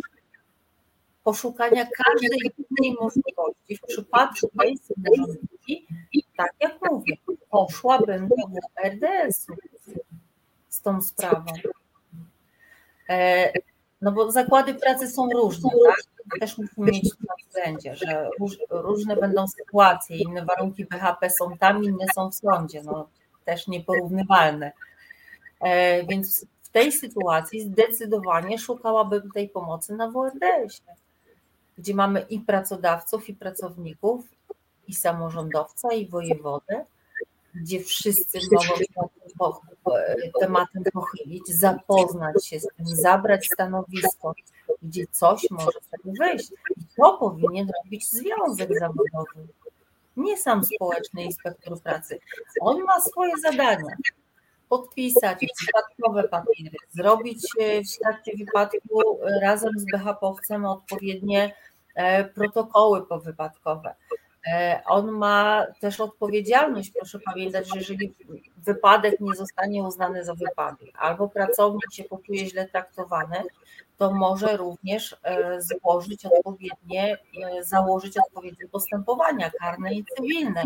[1.28, 3.78] poszukania każdej innej możliwości.
[3.78, 5.88] W przypadku tej sytuacji,
[6.38, 7.14] tak jak mówię,
[7.50, 8.36] poszłabym do
[8.84, 9.54] RDS-u
[10.70, 11.46] z tą sprawą.
[13.10, 13.52] E,
[14.02, 16.40] no bo zakłady pracy są różne, tak?
[16.40, 18.30] Też musimy mieć na względzie, że
[18.70, 23.10] różne będą sytuacje, inne warunki BHP są tam, inne są w sądzie, no
[23.46, 24.72] też nieporównywalne.
[25.60, 31.07] E, więc w tej sytuacji zdecydowanie szukałabym tej pomocy na WRDS-ie
[31.78, 34.26] gdzie mamy i pracodawców, i pracowników,
[34.88, 36.86] i samorządowca, i wojewodę,
[37.56, 38.86] gdzie wszyscy mogą się
[40.40, 44.34] tematem pochylić, zapoznać się z tym, zabrać stanowisko,
[44.82, 46.52] gdzie coś może z tego wyjść.
[46.52, 49.48] I to powinien robić związek zawodowy,
[50.18, 52.20] nie sam społeczny inspektor pracy.
[52.62, 53.96] On ma swoje zadania.
[54.70, 61.54] Podpisać przypadkowe papiery, zrobić e, w trakcie wypadku razem z BHP-owcem odpowiednie
[61.98, 63.96] E, protokoły powypadkowe,
[64.48, 68.14] E, on ma też odpowiedzialność, proszę pamiętać, że jeżeli
[68.58, 73.44] wypadek nie zostanie uznany za wypadek, albo pracownik się poczuje źle traktowany,
[73.98, 77.18] to może również e, złożyć odpowiednie,
[77.58, 80.64] e, założyć odpowiednie postępowania karne i cywilne.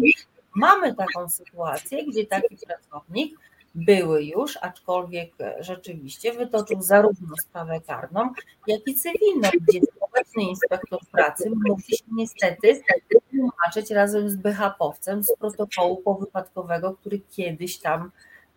[0.56, 3.40] Mamy taką sytuację, gdzie taki pracownik
[3.76, 8.34] były już, aczkolwiek rzeczywiście wytoczył zarówno sprawę karną,
[8.68, 12.82] jak i cywilną, gdzie obecny inspektor pracy musi się niestety
[13.30, 18.12] tłumaczyć razem z BHP-owcem z protokołu powypadkowego, który kiedyś tam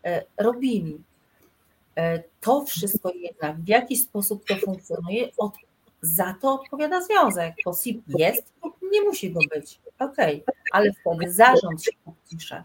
[0.05, 1.03] e, robili.
[1.95, 5.53] E, to wszystko jednak, w jaki sposób to funkcjonuje, od,
[6.01, 7.53] za to odpowiada związek.
[7.65, 8.53] Bo SIP jest,
[8.91, 9.79] nie musi go być.
[9.99, 10.55] Okej, okay.
[10.71, 12.63] ale wtedy zarząd się podpisze.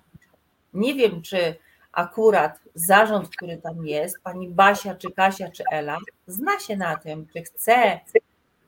[0.75, 1.55] Nie wiem, czy
[1.93, 7.27] akurat zarząd, który tam jest, pani Basia, czy Kasia, czy Ela, zna się na tym,
[7.33, 8.01] czy chce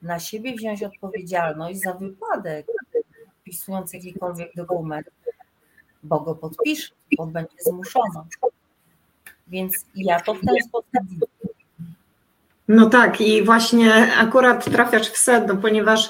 [0.01, 2.65] na siebie wziąć odpowiedzialność za wypadek,
[3.41, 5.09] wpisując jakikolwiek dokument,
[6.03, 8.25] bo go podpisze, bo będzie zmuszona.
[9.47, 10.89] Więc ja to w ten sposób.
[12.67, 16.09] No tak, i właśnie akurat trafiasz w sedno, ponieważ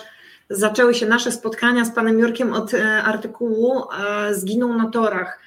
[0.49, 5.39] zaczęły się nasze spotkania z panem Jurkiem od e, artykułu e, Zginął na torach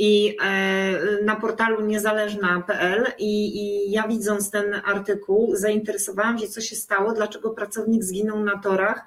[0.00, 6.76] i e, na portalu niezależna.pl i, i ja widząc ten artykuł zainteresowałam się, co się
[6.76, 9.04] stało, dlaczego pracownik zginął na torach.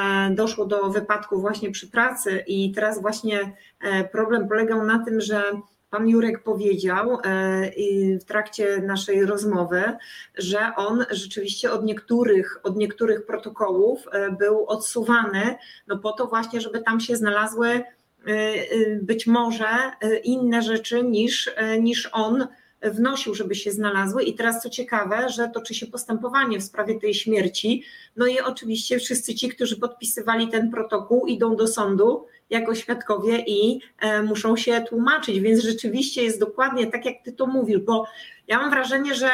[0.00, 5.20] E, doszło do wypadku właśnie przy pracy i teraz właśnie e, problem polegał na tym,
[5.20, 5.42] że
[5.90, 7.18] Pan Jurek powiedział
[8.20, 9.82] w trakcie naszej rozmowy,
[10.38, 16.80] że on rzeczywiście od niektórych, od niektórych protokołów był odsuwany, no po to właśnie, żeby
[16.80, 17.82] tam się znalazły
[19.02, 19.66] być może
[20.04, 21.50] y, inne rzeczy niż,
[21.80, 22.46] niż on
[22.82, 24.22] wnosił, żeby się znalazły.
[24.22, 27.84] I teraz co ciekawe, że toczy się postępowanie w sprawie tej śmierci.
[28.16, 33.80] No i oczywiście wszyscy ci, którzy podpisywali ten protokół, idą do sądu jako świadkowie i
[33.98, 35.40] e, muszą się tłumaczyć.
[35.40, 38.06] Więc rzeczywiście jest dokładnie tak, jak ty to mówisz, bo
[38.46, 39.28] ja mam wrażenie, że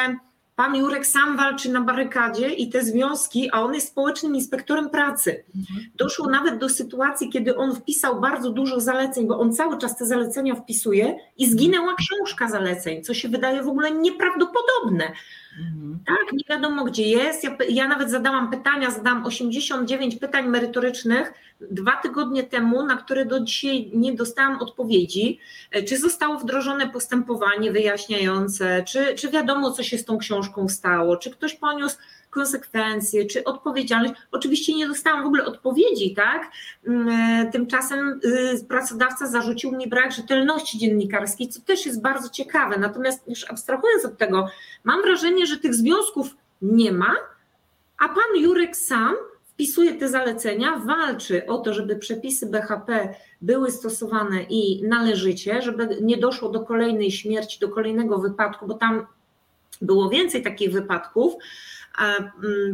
[0.59, 5.43] Pan Jurek sam walczy na barykadzie i te związki, a on jest społecznym inspektorem pracy.
[5.55, 5.89] Mhm.
[5.95, 10.05] Doszło nawet do sytuacji, kiedy on wpisał bardzo dużo zaleceń, bo on cały czas te
[10.05, 15.11] zalecenia wpisuje i zginęła książka zaleceń, co się wydaje w ogóle nieprawdopodobne.
[15.59, 15.99] Mhm.
[16.05, 17.43] Tak, nie wiadomo gdzie jest.
[17.43, 21.33] Ja, ja nawet zadałam pytania, zadałam 89 pytań merytorycznych
[21.71, 25.39] dwa tygodnie temu, na które do dzisiaj nie dostałam odpowiedzi.
[25.71, 31.17] E, czy zostało wdrożone postępowanie wyjaśniające, czy, czy wiadomo, co się z tą książką stało,
[31.17, 31.97] czy ktoś poniósł
[32.29, 34.13] konsekwencje, czy odpowiedzialność.
[34.31, 36.51] Oczywiście nie dostałam w ogóle odpowiedzi, tak?
[36.87, 42.79] Mm, e, tymczasem y, pracodawca zarzucił mi brak rzetelności dziennikarskiej, co też jest bardzo ciekawe.
[42.79, 44.47] Natomiast już abstrahując od tego,
[44.83, 47.15] mam wrażenie, że tych związków nie ma,
[47.99, 49.15] a pan Jurek sam
[49.59, 56.17] wpisuje te zalecenia, walczy o to, żeby przepisy BHP były stosowane i należycie, żeby nie
[56.17, 59.05] doszło do kolejnej śmierci, do kolejnego wypadku, bo tam
[59.81, 61.33] było więcej takich wypadków,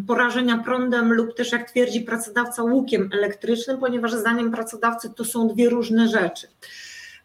[0.07, 5.69] porażenia prądem lub też jak twierdzi pracodawca łukiem elektrycznym, ponieważ zdaniem pracodawcy to są dwie
[5.69, 6.47] różne rzeczy.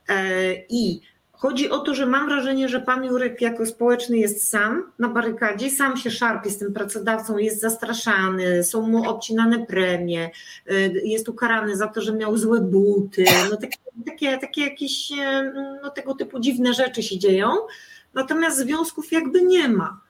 [0.08, 1.00] E, I
[1.40, 5.70] Chodzi o to, że mam wrażenie, że pan Jurek jako społeczny jest sam na barykadzie,
[5.70, 10.30] sam się szarpie z tym pracodawcą, jest zastraszany, są mu obcinane premie,
[10.70, 13.76] y, jest ukarany za to, że miał złe buty, no takie,
[14.06, 15.10] takie, takie jakieś
[15.82, 17.48] no tego typu dziwne rzeczy się dzieją,
[18.14, 20.00] natomiast związków jakby nie ma.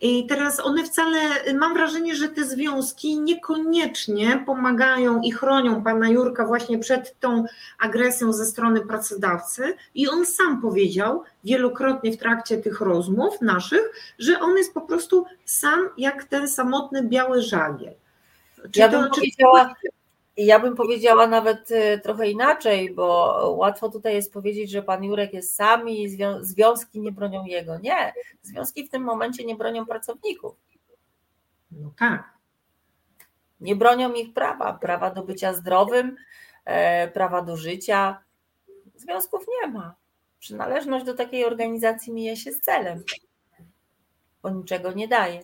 [0.00, 1.18] I teraz one wcale,
[1.54, 7.44] mam wrażenie, że te związki niekoniecznie pomagają i chronią pana Jurka właśnie przed tą
[7.78, 9.74] agresją ze strony pracodawcy.
[9.94, 15.24] I on sam powiedział wielokrotnie w trakcie tych rozmów naszych, że on jest po prostu
[15.44, 17.94] sam jak ten samotny biały żagiel.
[18.70, 19.74] Czy ja bym to, powiedziała,
[20.36, 25.32] ja bym powiedziała nawet e, trochę inaczej, bo łatwo tutaj jest powiedzieć, że pan Jurek
[25.32, 26.08] jest sam i
[26.40, 27.78] związki nie bronią jego.
[27.78, 28.12] Nie,
[28.42, 30.56] związki w tym momencie nie bronią pracowników.
[31.70, 32.36] No tak.
[33.60, 36.16] Nie bronią ich prawa, prawa do bycia zdrowym,
[36.64, 38.22] e, prawa do życia.
[38.96, 39.94] Związków nie ma.
[40.38, 43.04] Przynależność do takiej organizacji mija się z celem,
[44.42, 45.42] bo niczego nie daje.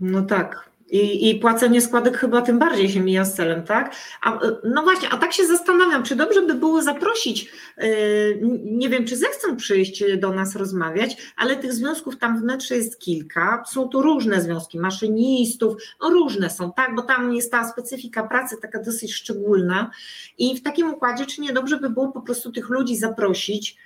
[0.00, 3.94] No tak, i, I płacenie składek chyba tym bardziej się mija z celem, tak?
[4.22, 9.04] A, no właśnie, a tak się zastanawiam, czy dobrze by było zaprosić, yy, nie wiem,
[9.04, 13.64] czy zechcą przyjść do nas rozmawiać, ale tych związków tam w metrze jest kilka.
[13.66, 16.94] Są tu różne związki, maszynistów, no różne są, tak?
[16.94, 19.90] Bo tam jest ta specyfika pracy taka dosyć szczególna.
[20.38, 23.76] I w takim układzie, czy nie dobrze by było po prostu tych ludzi zaprosić?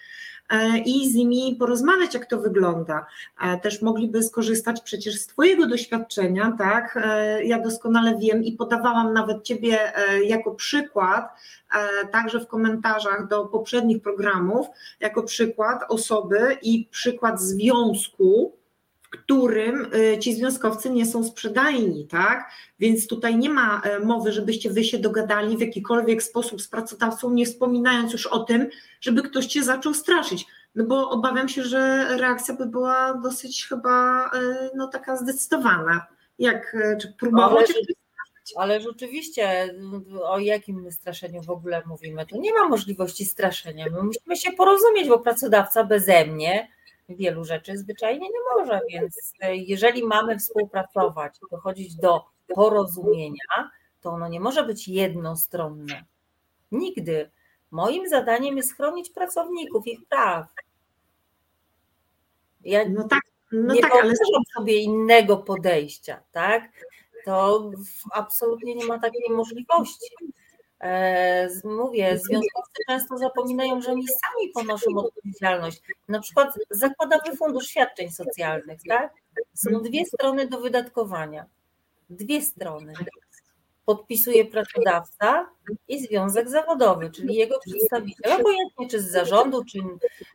[0.51, 3.07] E, i z nimi porozmawiać, jak to wygląda.
[3.41, 6.99] E, też mogliby skorzystać przecież z Twojego doświadczenia, tak?
[7.45, 9.79] Ja doskonale wiem i podawałam nawet Ciebie
[10.25, 11.29] jako przykład,
[12.13, 14.67] także w komentarzach do poprzednich programów,
[15.01, 18.53] jako przykład osoby i przykład związku,
[19.15, 22.51] którym y, ci związkowcy nie są sprzedajni, tak?
[22.79, 27.31] Więc tutaj nie ma e, mowy, żebyście wy się dogadali w jakikolwiek sposób z pracodawcą,
[27.31, 28.69] nie wspominając już o tym,
[29.01, 30.47] żeby ktoś cię zaczął straszyć.
[30.75, 36.07] No bo obawiam się, że reakcja by była dosyć chyba e, no, taka zdecydowana.
[36.39, 37.71] Jak czy próbować?
[37.71, 37.87] Ale,
[38.57, 39.75] ale rzeczywiście
[40.23, 42.27] o jakim straszeniu w ogóle mówimy?
[42.27, 43.87] Tu nie ma możliwości straszenia.
[43.93, 46.74] My musimy się porozumieć, bo pracodawca beze mnie
[47.09, 52.25] wielu rzeczy zwyczajnie nie może, więc e, jeżeli mamy współpracować, dochodzić do
[52.55, 56.05] porozumienia, to ono nie może być jednostronne.
[56.73, 57.31] Nigdy.
[57.71, 60.47] Moim zadaniem jest chronić pracowników, ich praw.
[62.61, 63.21] Ja no tak,
[63.53, 64.13] no nie tak, ale
[64.57, 66.73] sobie innego podejścia, tak?
[67.25, 67.71] To
[68.13, 70.15] absolutnie nie ma takiej możliwości.
[70.81, 75.81] E, mówię, związkowcy często zapominają, że oni sami ponoszą odpowiedzialność.
[76.09, 79.15] Na przykład Zakładowy Fundusz Świadczeń Socjalnych, tak?
[79.55, 81.47] Są dwie strony do wydatkowania.
[82.11, 82.93] Dwie strony.
[83.85, 85.47] Podpisuje pracodawca
[85.89, 89.79] i związek zawodowy, czyli jego przedstawiciel, obojętnie czy z zarządu, czy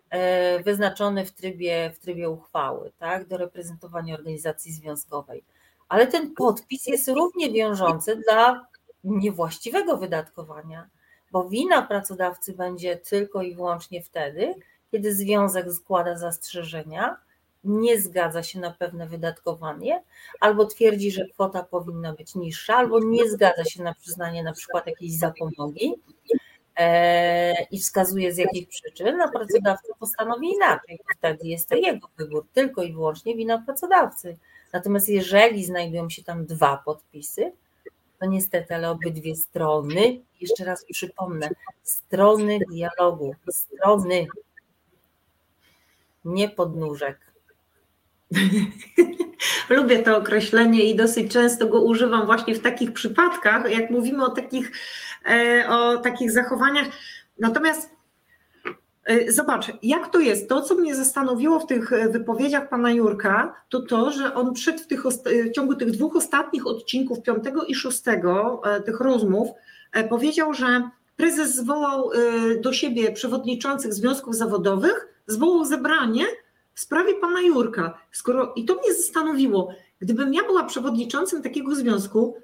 [0.10, 5.44] e, wyznaczony w trybie, w trybie uchwały, tak, do reprezentowania organizacji związkowej.
[5.90, 8.68] Ale ten podpis jest równie wiążący dla
[9.04, 10.90] niewłaściwego wydatkowania,
[11.32, 14.56] bo wina pracodawcy będzie tylko i wyłącznie wtedy,
[14.92, 17.18] kiedy związek składa zastrzeżenia,
[17.64, 20.04] nie zgadza się na pewne wydatkowanie,
[20.40, 24.88] albo twierdzi, że kwota powinna być niższa, albo nie zgadza się na przyznanie na przykład
[24.88, 25.94] jakiejś zapomogi
[26.76, 31.00] e, i wskazuje z jakich przyczyn, a pracodawca postanowi inaczej.
[31.18, 34.38] Wtedy jest to jego wybór, tylko i wyłącznie wina pracodawcy.
[34.74, 37.52] Natomiast jeżeli znajdują się tam dwa podpisy,
[38.22, 41.50] no niestety, ale obydwie strony, jeszcze raz przypomnę,
[41.84, 44.28] strony dialogu, strony,
[46.26, 47.20] nie podnóżek.
[49.70, 54.30] Lubię to określenie i dosyć często go używam właśnie w takich przypadkach, jak mówimy o
[54.30, 54.72] takich,
[55.30, 56.88] e, o takich zachowaniach.
[57.40, 57.99] Natomiast
[59.28, 60.50] zobacz, jak to jest?
[60.50, 64.82] To, co mnie zastanowiło w tych e, wypowiedziach pana Jurka, to to, że on przed
[64.82, 69.50] w, tych, w ciągu tych dwóch ostatnich odcinków, piątego i szóstego, e, tych rozmów,
[70.10, 72.12] powiedział, że prezes zwołał
[72.62, 76.26] do siebie przewodniczących związków zawodowych, zwołał zebranie
[76.74, 77.98] w sprawie pana Jurka.
[78.12, 82.36] Skoro, I to mnie zastanowiło, gdybym ja była przewodniczącym takiego związku,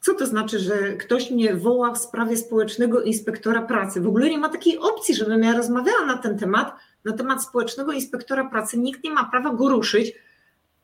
[0.00, 4.00] co to znaczy, że ktoś mnie woła w sprawie społecznego inspektora pracy?
[4.00, 7.92] W ogóle nie ma takiej opcji, żebym ja rozmawiała na ten temat, na temat społecznego
[7.92, 8.78] inspektora pracy.
[8.78, 10.12] Nikt nie ma prawa go ruszyć.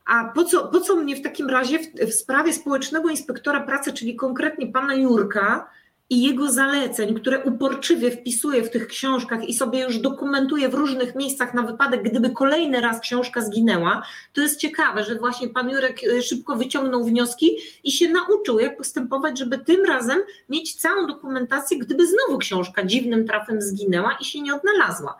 [0.05, 3.93] A po co, po co mnie w takim razie w, w sprawie społecznego inspektora pracy,
[3.93, 5.69] czyli konkretnie pana Jurka,
[6.09, 11.15] i jego zaleceń, które uporczywie wpisuje w tych książkach i sobie już dokumentuje w różnych
[11.15, 14.03] miejscach na wypadek, gdyby kolejny raz książka zginęła,
[14.33, 18.77] to jest ciekawe, że właśnie pan Jurek e, szybko wyciągnął wnioski i się nauczył, jak
[18.77, 24.41] postępować, żeby tym razem mieć całą dokumentację, gdyby znowu książka dziwnym trafem zginęła i się
[24.41, 25.17] nie odnalazła.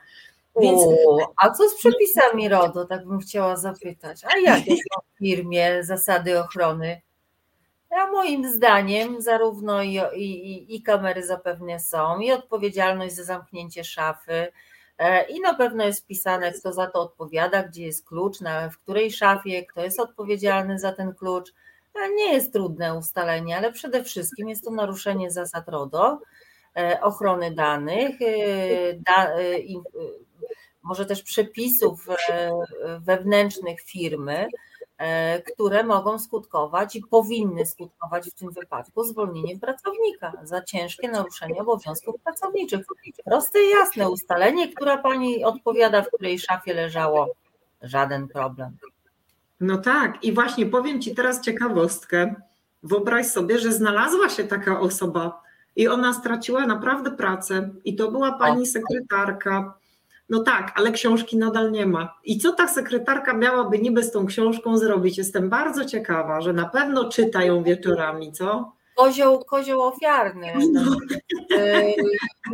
[0.62, 0.82] Więc...
[0.82, 4.22] O, a co z przepisami RODO, tak bym chciała zapytać.
[4.26, 7.02] A jakie są w firmie zasady ochrony
[7.90, 14.48] a moim zdaniem zarówno i, i, i kamery zapewne są, i odpowiedzialność za zamknięcie szafy,
[14.98, 18.78] e, i na pewno jest wpisane, kto za to odpowiada, gdzie jest klucz, na, w
[18.78, 21.54] której szafie, kto jest odpowiedzialny za ten klucz.
[21.96, 26.22] E, nie jest trudne ustalenie, ale przede wszystkim jest to naruszenie zasad RODO,
[26.78, 28.16] e, ochrony danych,
[28.98, 29.32] da,
[30.84, 32.08] może też przepisów
[33.00, 34.48] wewnętrznych firmy,
[35.54, 42.16] które mogą skutkować i powinny skutkować w tym wypadku zwolnieniem pracownika za ciężkie naruszenie obowiązków
[42.24, 42.86] pracowniczych.
[43.26, 47.28] Proste i jasne ustalenie, która pani odpowiada, w której szafie leżało.
[47.82, 48.78] Żaden problem.
[49.60, 52.36] No tak, i właśnie powiem Ci teraz ciekawostkę.
[52.84, 55.42] Wyobraź sobie, że znalazła się taka osoba
[55.76, 59.74] i ona straciła naprawdę pracę, i to była pani sekretarka
[60.30, 62.20] no tak, ale książki nadal nie ma.
[62.24, 65.18] I co ta sekretarka miałaby niby z tą książką zrobić?
[65.18, 68.78] Jestem bardzo ciekawa, że na pewno czyta ją wieczorami, co?
[68.96, 70.54] Kozioł, kozioł ofiarny.
[70.72, 70.82] No.
[71.58, 71.96] Y,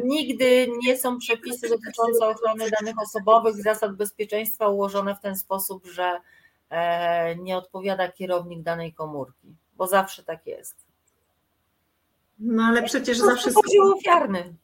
[0.04, 6.20] nigdy nie są przepisy dotyczące ochrony danych osobowych, zasad bezpieczeństwa ułożone w ten sposób, że
[6.70, 10.76] e, nie odpowiada kierownik danej komórki, bo zawsze tak jest.
[12.40, 13.52] No ale przecież zawsze.
[13.52, 14.56] Kozioł ofiarny.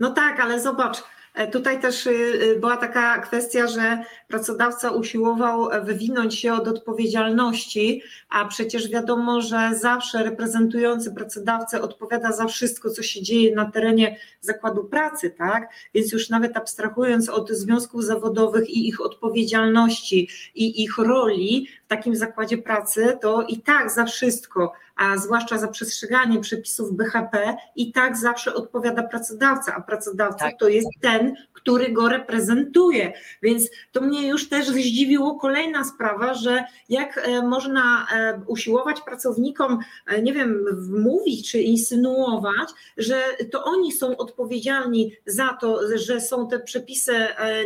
[0.00, 1.02] No tak, ale zobacz,
[1.46, 8.44] tutaj też y, y, była taka kwestia, że pracodawca usiłował wywinąć się od odpowiedzialności, a
[8.44, 14.84] przecież wiadomo, że zawsze reprezentujący pracodawcę odpowiada za wszystko, co się dzieje na terenie zakładu
[14.84, 15.68] pracy, tak?
[15.94, 22.16] Więc już nawet abstrahując od związków zawodowych i ich odpowiedzialności i ich roli w takim
[22.16, 28.16] zakładzie pracy, to i tak za wszystko a zwłaszcza za przestrzeganie przepisów BHP, i tak
[28.16, 30.58] zawsze odpowiada pracodawca, a pracodawca tak.
[30.58, 33.12] to jest ten, który go reprezentuje.
[33.42, 39.78] Więc to mnie już też zdziwiło kolejna sprawa, że jak e, można e, usiłować pracownikom,
[40.06, 40.64] e, nie wiem,
[41.04, 47.14] mówić czy insynuować, że to oni są odpowiedzialni za to, że są te przepisy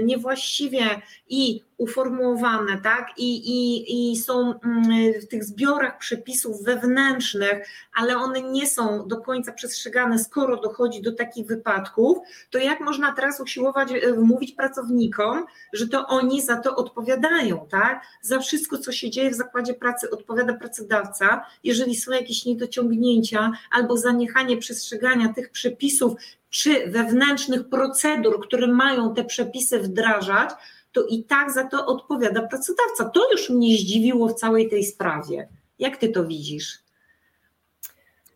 [0.03, 0.85] niewłaściwie
[1.29, 3.07] i uformułowane, tak?
[3.17, 9.17] I, i, i są mm, w tych zbiorach przepisów wewnętrznych, ale one nie są do
[9.17, 12.19] końca przestrzegane, skoro dochodzi do takich wypadków,
[12.51, 18.03] to jak można teraz usiłować e, mówić pracownikom, że to oni za to odpowiadają, tak?
[18.23, 21.47] Za wszystko, co się dzieje w zakładzie pracy, odpowiada pracodawca.
[21.65, 26.13] Jeżeli są jakieś niedociągnięcia albo zaniechanie przestrzegania tych przepisów,
[26.51, 30.51] czy wewnętrznych procedur, które mają te przepisy wdrażać,
[30.93, 33.05] to i tak za to odpowiada pracodawca.
[33.05, 35.49] To już mnie zdziwiło w całej tej sprawie.
[35.79, 36.83] Jak ty to widzisz?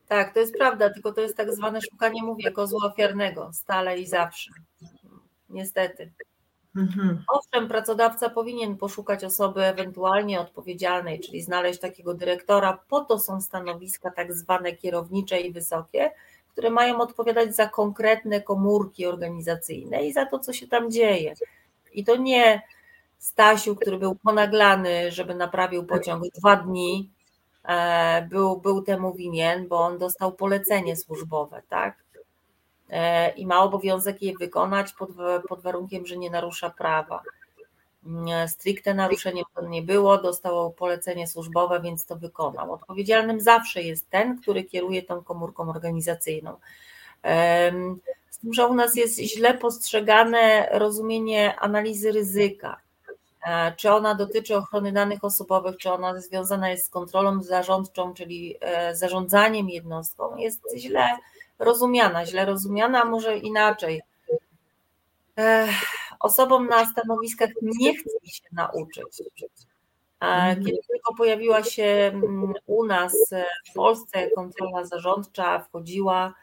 [0.08, 4.06] Tak, to jest prawda, tylko to jest tak zwane szukanie, mówię, kozła ofiarnego, stale i
[4.06, 4.50] zawsze.
[5.50, 6.12] Niestety.
[6.76, 7.24] Mhm.
[7.28, 12.78] Owszem, pracodawca powinien poszukać osoby ewentualnie odpowiedzialnej, czyli znaleźć takiego dyrektora.
[12.88, 16.10] Po to są stanowiska tak zwane kierownicze i wysokie,
[16.48, 21.34] które mają odpowiadać za konkretne komórki organizacyjne i za to, co się tam dzieje.
[21.96, 22.62] I to nie
[23.18, 27.10] Stasiu, który był ponaglany, żeby naprawił pociąg dwa dni,
[27.64, 31.96] e, był, był temu winien, bo on dostał polecenie służbowe, tak?
[32.90, 35.10] E, I ma obowiązek je wykonać pod,
[35.48, 37.22] pod warunkiem, że nie narusza prawa.
[38.06, 42.72] Mm, stricte naruszeniem to nie było, dostał polecenie służbowe, więc to wykonał.
[42.72, 46.56] Odpowiedzialnym zawsze jest ten, który kieruje tą komórką organizacyjną.
[48.50, 52.80] Że u nas jest źle postrzegane rozumienie analizy ryzyka.
[53.46, 58.56] E, czy ona dotyczy ochrony danych osobowych, czy ona związana jest z kontrolą zarządczą, czyli
[58.60, 61.08] e, zarządzaniem jednostką, jest źle
[61.58, 64.02] rozumiana, źle rozumiana, może inaczej.
[65.38, 65.68] E,
[66.20, 69.22] osobom na stanowiskach nie chce się nauczyć.
[70.54, 73.30] Kiedy tylko pojawiła się mm, u nas
[73.70, 76.34] w Polsce kontrola zarządcza, wchodziła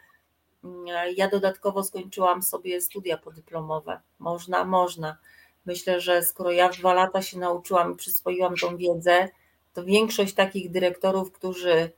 [1.15, 3.99] ja dodatkowo skończyłam sobie studia podyplomowe.
[4.19, 5.17] Można, można.
[5.65, 9.29] Myślę, że skoro ja dwa lata się nauczyłam i przyswoiłam tą wiedzę,
[9.73, 11.91] to większość takich dyrektorów, którzy,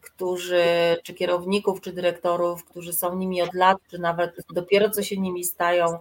[0.00, 0.64] którzy,
[1.02, 5.44] czy kierowników, czy dyrektorów, którzy są nimi od lat, czy nawet dopiero co się nimi
[5.44, 5.98] stają,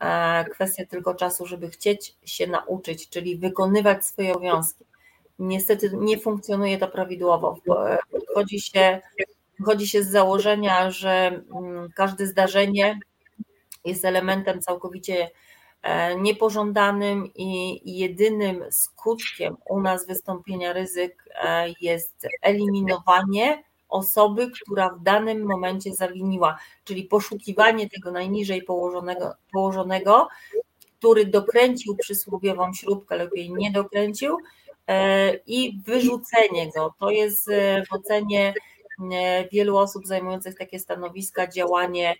[0.00, 4.84] e, kwestia tylko czasu, żeby chcieć się nauczyć, czyli wykonywać swoje obowiązki.
[5.38, 7.56] Niestety nie funkcjonuje to prawidłowo.
[8.10, 9.00] Podchodzi się
[9.58, 12.98] Wychodzi się z założenia, że mm, każde zdarzenie
[13.84, 15.30] jest elementem całkowicie
[15.82, 25.02] e, niepożądanym i jedynym skutkiem u nas wystąpienia ryzyk e, jest eliminowanie osoby, która w
[25.02, 30.28] danym momencie zawiniła, czyli poszukiwanie tego najniżej położonego, położonego
[30.98, 34.38] który dokręcił przysłowiową śrubkę, lepiej nie dokręcił,
[34.86, 36.94] e, i wyrzucenie go.
[36.98, 37.50] To jest
[37.90, 38.54] w ocenie
[39.52, 42.14] wielu osób zajmujących takie stanowiska działanie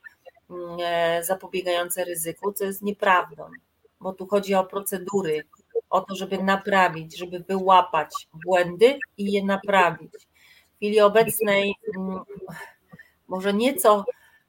[0.83, 3.51] e, zapobiegające ryzyku, co jest nieprawdą,
[4.01, 5.45] bo tu chodzi o procedury,
[5.91, 10.13] o to, żeby naprawić, żeby wyłapać błędy i je naprawić.
[10.73, 11.75] W chwili obecnej,
[13.29, 14.05] może nieco,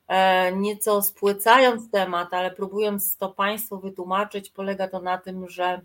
[0.08, 5.82] e, nieco spłycając temat, ale próbując to Państwu wytłumaczyć, polega to na tym, że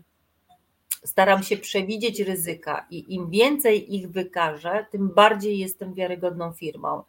[1.05, 7.03] staram się przewidzieć ryzyka i im więcej ich wykażę, tym bardziej jestem wiarygodną firmą.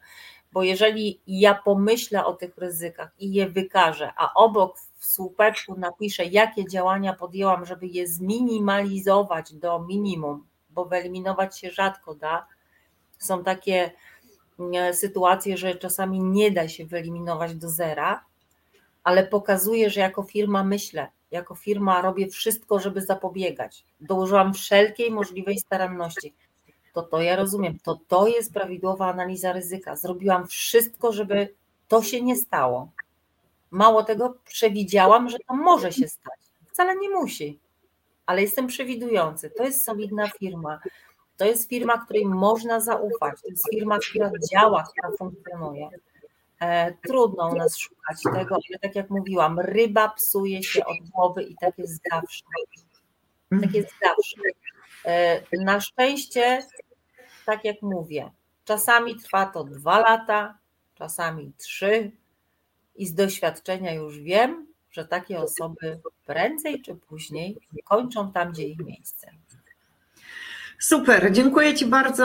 [0.51, 6.25] Bo jeżeli ja pomyślę o tych ryzykach i je wykażę, a obok w słupeczku napiszę,
[6.25, 12.47] jakie działania podjęłam, żeby je zminimalizować do minimum, bo wyeliminować się rzadko da,
[13.17, 13.91] są takie
[14.59, 18.25] mm, sytuacje, że czasami nie da się wyeliminować do zera,
[19.03, 23.85] ale pokazuje, że jako firma myślę, jako firma robię wszystko, żeby zapobiegać.
[24.01, 26.33] Dołożyłam wszelkiej możliwej staranności.
[26.93, 29.95] To to ja rozumiem, to to jest prawidłowa analiza ryzyka.
[29.95, 31.53] Zrobiłam wszystko, żeby
[31.87, 32.91] to się nie stało.
[33.71, 36.39] Mało tego, przewidziałam, że to może się stać.
[36.71, 37.59] Wcale nie musi,
[38.25, 39.49] ale jestem przewidujący.
[39.49, 40.79] To jest solidna firma.
[41.37, 43.41] To jest firma, której można zaufać.
[43.41, 45.89] To jest firma, która działa, która funkcjonuje.
[46.63, 51.43] E, trudno u nas szukać tego, ale tak jak mówiłam, ryba psuje się od głowy
[51.43, 52.43] i tak jest zawsze.
[53.61, 54.41] Tak jest zawsze.
[55.05, 56.59] E, na szczęście,
[57.45, 58.31] tak jak mówię,
[58.65, 60.57] czasami trwa to dwa lata,
[60.95, 62.11] czasami trzy
[62.95, 68.79] i z doświadczenia już wiem, że takie osoby prędzej czy później kończą tam, gdzie ich
[68.79, 69.31] miejsce.
[70.79, 72.23] Super, dziękuję Ci bardzo.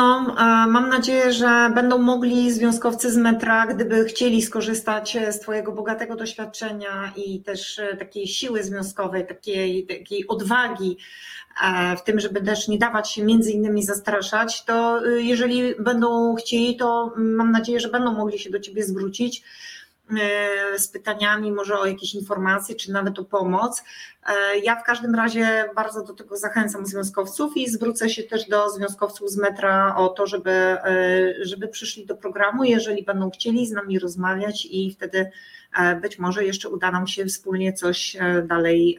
[0.68, 7.12] Mam nadzieję, że będą mogli związkowcy z metra, gdyby chcieli skorzystać z Twojego bogatego doświadczenia
[7.16, 10.96] i też e, takiej siły związkowej, takiej, takiej odwagi
[11.64, 16.34] e, w tym, żeby też nie dawać się między innymi zastraszać, to e, jeżeli będą
[16.34, 19.77] chcieli, to mam nadzieję, że będą mogli się do Ciebie zwrócić E,
[20.78, 23.84] z pytaniami, może o jakieś informacje, czy nawet o pomoc.
[24.26, 28.70] E, ja w każdym razie bardzo do tego zachęcam związkowców i zwrócę się też do
[28.70, 33.72] związkowców z metra o to, żeby, e, żeby przyszli do programu, jeżeli będą chcieli z
[33.72, 35.30] nami rozmawiać i wtedy
[36.02, 38.98] być może jeszcze uda nam się wspólnie coś dalej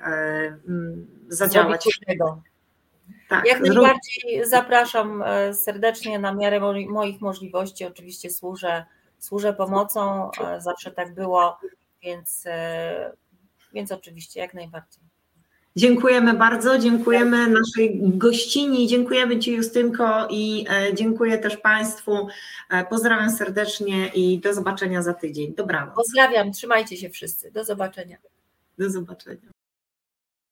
[1.28, 1.86] zadziałać.
[3.30, 7.86] Tak, Jak najbardziej zapraszam serdecznie na miarę moich możliwości.
[7.86, 8.86] Oczywiście służę
[9.20, 11.58] służę pomocą, e, zawsze tak było,
[12.04, 13.12] więc, e,
[13.74, 15.04] więc oczywiście jak najbardziej.
[15.76, 22.28] Dziękujemy bardzo, dziękujemy naszej gościni, dziękujemy Ci Justynko i e, dziękuję też Państwu.
[22.90, 25.54] Pozdrawiam serdecznie i do zobaczenia za tydzień.
[25.56, 25.96] Dobranoc.
[25.96, 27.52] Pozdrawiam, trzymajcie się wszyscy.
[27.52, 28.18] Do zobaczenia.
[28.78, 29.59] Do zobaczenia.